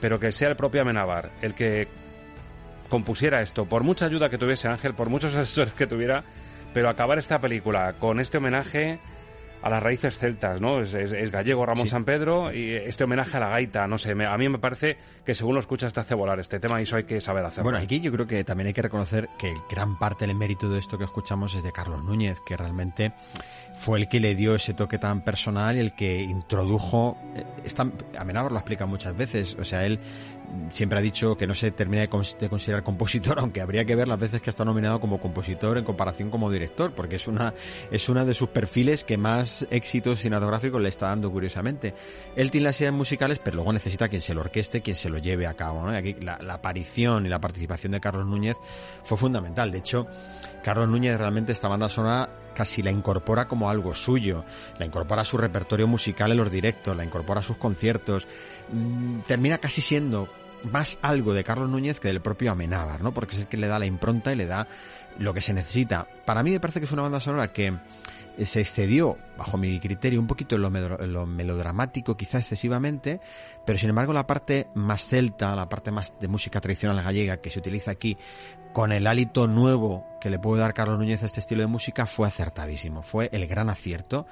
[0.00, 1.86] Pero que sea el propio Amenábar el que
[2.88, 6.24] compusiera esto, por mucha ayuda que tuviese Ángel, por muchos asesores que tuviera,
[6.72, 8.98] pero acabar esta película con este homenaje
[9.62, 10.80] a las raíces celtas, ¿no?
[10.80, 14.48] Es, gallego Ramón San Pedro y este homenaje a la gaita, no sé, a mí
[14.48, 17.20] me parece que según lo escuchas te hace volar este tema y eso hay que
[17.20, 17.70] saber hacerlo.
[17.70, 20.78] Bueno, aquí yo creo que también hay que reconocer que gran parte del mérito de
[20.78, 23.12] esto que escuchamos es de Carlos Núñez, que realmente
[23.74, 27.86] fue el que le dio ese toque tan personal y el que introdujo, eh, esta,
[28.18, 30.00] Amenábar lo explica muchas veces, o sea, él
[30.70, 34.18] siempre ha dicho que no se termina de, considerar compositor, aunque habría que ver las
[34.18, 37.54] veces que está nominado como compositor en comparación como director, porque es una,
[37.90, 41.94] es una de sus perfiles que más éxitos cinematográficos le está dando curiosamente.
[42.36, 45.18] Él tiene las ideas musicales, pero luego necesita quien se lo orqueste, quien se lo
[45.18, 45.86] lleve a cabo.
[45.88, 48.56] Aquí la, la aparición y la participación de Carlos Núñez
[49.02, 49.70] fue fundamental.
[49.70, 50.06] De hecho,
[50.62, 54.44] Carlos Núñez realmente esta banda sonora casi la incorpora como algo suyo,
[54.78, 58.26] la incorpora a su repertorio musical en los directos, la incorpora a sus conciertos,
[58.70, 60.28] mm, termina casi siendo
[60.64, 63.12] más algo de Carlos Núñez que del propio Amenábar, ¿no?
[63.12, 64.68] Porque es el que le da la impronta y le da
[65.18, 66.06] lo que se necesita.
[66.24, 67.74] Para mí me parece que es una banda sonora que
[68.38, 70.62] eh, se excedió, bajo mi criterio, un poquito en
[71.12, 73.20] lo, melodramático, quizá excesivamente,
[73.66, 77.50] pero sin embargo la parte más celta, la parte más de música tradicional gallega que
[77.50, 78.16] se utiliza aquí,
[78.72, 82.06] con el hálito nuevo que le puede dar Carlos Núñez a este estilo de música,
[82.06, 84.26] fue acertadísimo, fue el gran acierto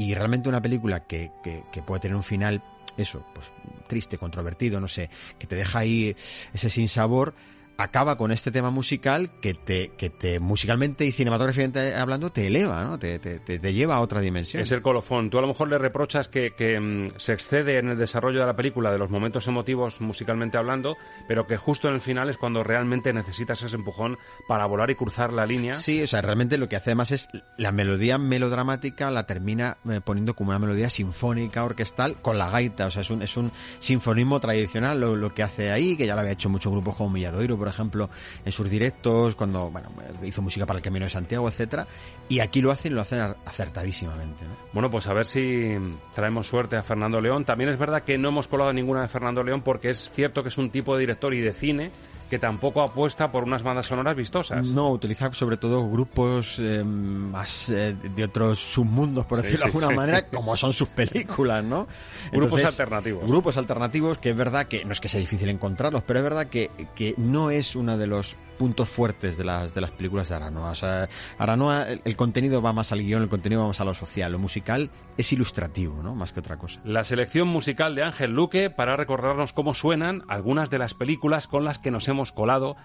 [0.00, 2.62] y realmente una película que, que, que puede tener un final
[2.96, 3.52] eso, pues
[3.86, 6.16] triste, controvertido, no sé, que te deja ahí
[6.54, 7.34] ese sinsabor,
[7.82, 12.84] acaba con este tema musical que te, que te musicalmente y cinematográficamente hablando te eleva,
[12.84, 12.98] ¿no?
[12.98, 14.62] Te, te, te, lleva a otra dimensión.
[14.62, 15.30] Es el colofón.
[15.30, 18.46] Tú a lo mejor le reprochas que, que mm, se excede en el desarrollo de
[18.46, 22.36] la película de los momentos emotivos musicalmente hablando, pero que justo en el final es
[22.36, 25.74] cuando realmente necesitas ese empujón para volar y cruzar la línea.
[25.74, 30.00] Sí, o sea, realmente lo que hace además es la melodía melodramática la termina eh,
[30.04, 32.86] poniendo como una melodía sinfónica, orquestal, con la gaita.
[32.86, 36.14] O sea, es un, es un sinfonismo tradicional lo, lo que hace ahí, que ya
[36.14, 38.10] lo había hecho muchos grupos como Milladoiro, por ejemplo,
[38.44, 39.88] en sus directos, cuando bueno,
[40.22, 41.86] hizo música para el Camino de Santiago, etcétera,
[42.28, 44.44] y aquí lo hacen, lo hacen acertadísimamente.
[44.72, 45.76] Bueno, pues a ver si
[46.14, 47.44] traemos suerte a Fernando León.
[47.44, 50.48] También es verdad que no hemos colado ninguna de Fernando León porque es cierto que
[50.48, 51.90] es un tipo de director y de cine
[52.30, 54.68] que tampoco apuesta por unas bandas sonoras vistosas.
[54.68, 59.90] No, utiliza sobre todo grupos eh, más eh, de otros submundos, por decirlo de alguna
[59.90, 61.88] manera, como son sus películas, ¿no?
[62.32, 63.26] grupos alternativos.
[63.26, 66.46] Grupos alternativos que es verdad que no es que sea difícil encontrarlos, pero es verdad
[66.46, 70.34] que, que no es uno de los puntos fuertes de las, de las películas de
[70.34, 70.72] Aranoa.
[70.72, 71.08] O sea,
[71.38, 74.38] Aranoa, el, contenido va más al guion, el contenido va más a lo social, lo
[74.38, 76.14] musical es ilustrativo, ¿no?
[76.14, 76.78] Más que otra cosa.
[76.84, 81.64] La selección musical de Ángel Luque para recordarnos cómo suenan algunas de las películas con
[81.64, 82.76] las que nos hemos colado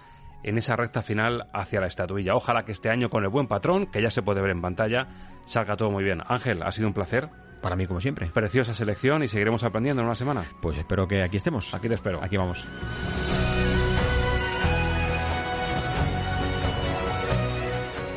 [0.43, 2.36] en esa recta final hacia la estatuilla.
[2.36, 5.09] Ojalá que este año con el buen patrón, que ya se puede ver en pantalla,
[5.43, 6.21] salga todo muy bien.
[6.26, 7.28] Ángel, ha sido un placer.
[7.61, 8.28] Para mí, como siempre.
[8.28, 10.43] Preciosa selección y seguiremos aprendiendo en una semana.
[10.61, 11.73] Pues espero que aquí estemos.
[11.73, 12.23] Aquí te espero.
[12.23, 12.65] Aquí vamos.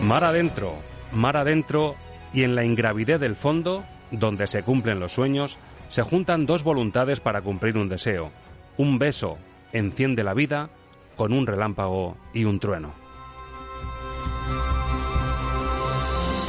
[0.02, 0.76] Mar adentro,
[1.12, 1.96] mar adentro
[2.32, 7.20] y en la ingravidez del fondo, donde se cumplen los sueños, se juntan dos voluntades
[7.20, 8.30] para cumplir un deseo.
[8.76, 9.38] Un beso
[9.72, 10.70] enciende la vida
[11.16, 12.92] con un relámpago y un trueno.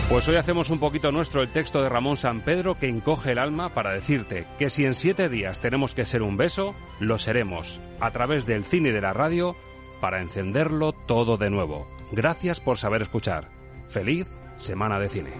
[0.09, 3.39] Pues hoy hacemos un poquito nuestro el texto de Ramón San Pedro que encoge el
[3.39, 7.79] alma para decirte que si en siete días tenemos que ser un beso, lo seremos
[7.99, 9.55] a través del cine y de la radio
[10.01, 11.98] para encenderlo todo de nuevo.
[12.11, 13.49] Gracias por saber escuchar.
[13.87, 15.31] Feliz Semana de Cine.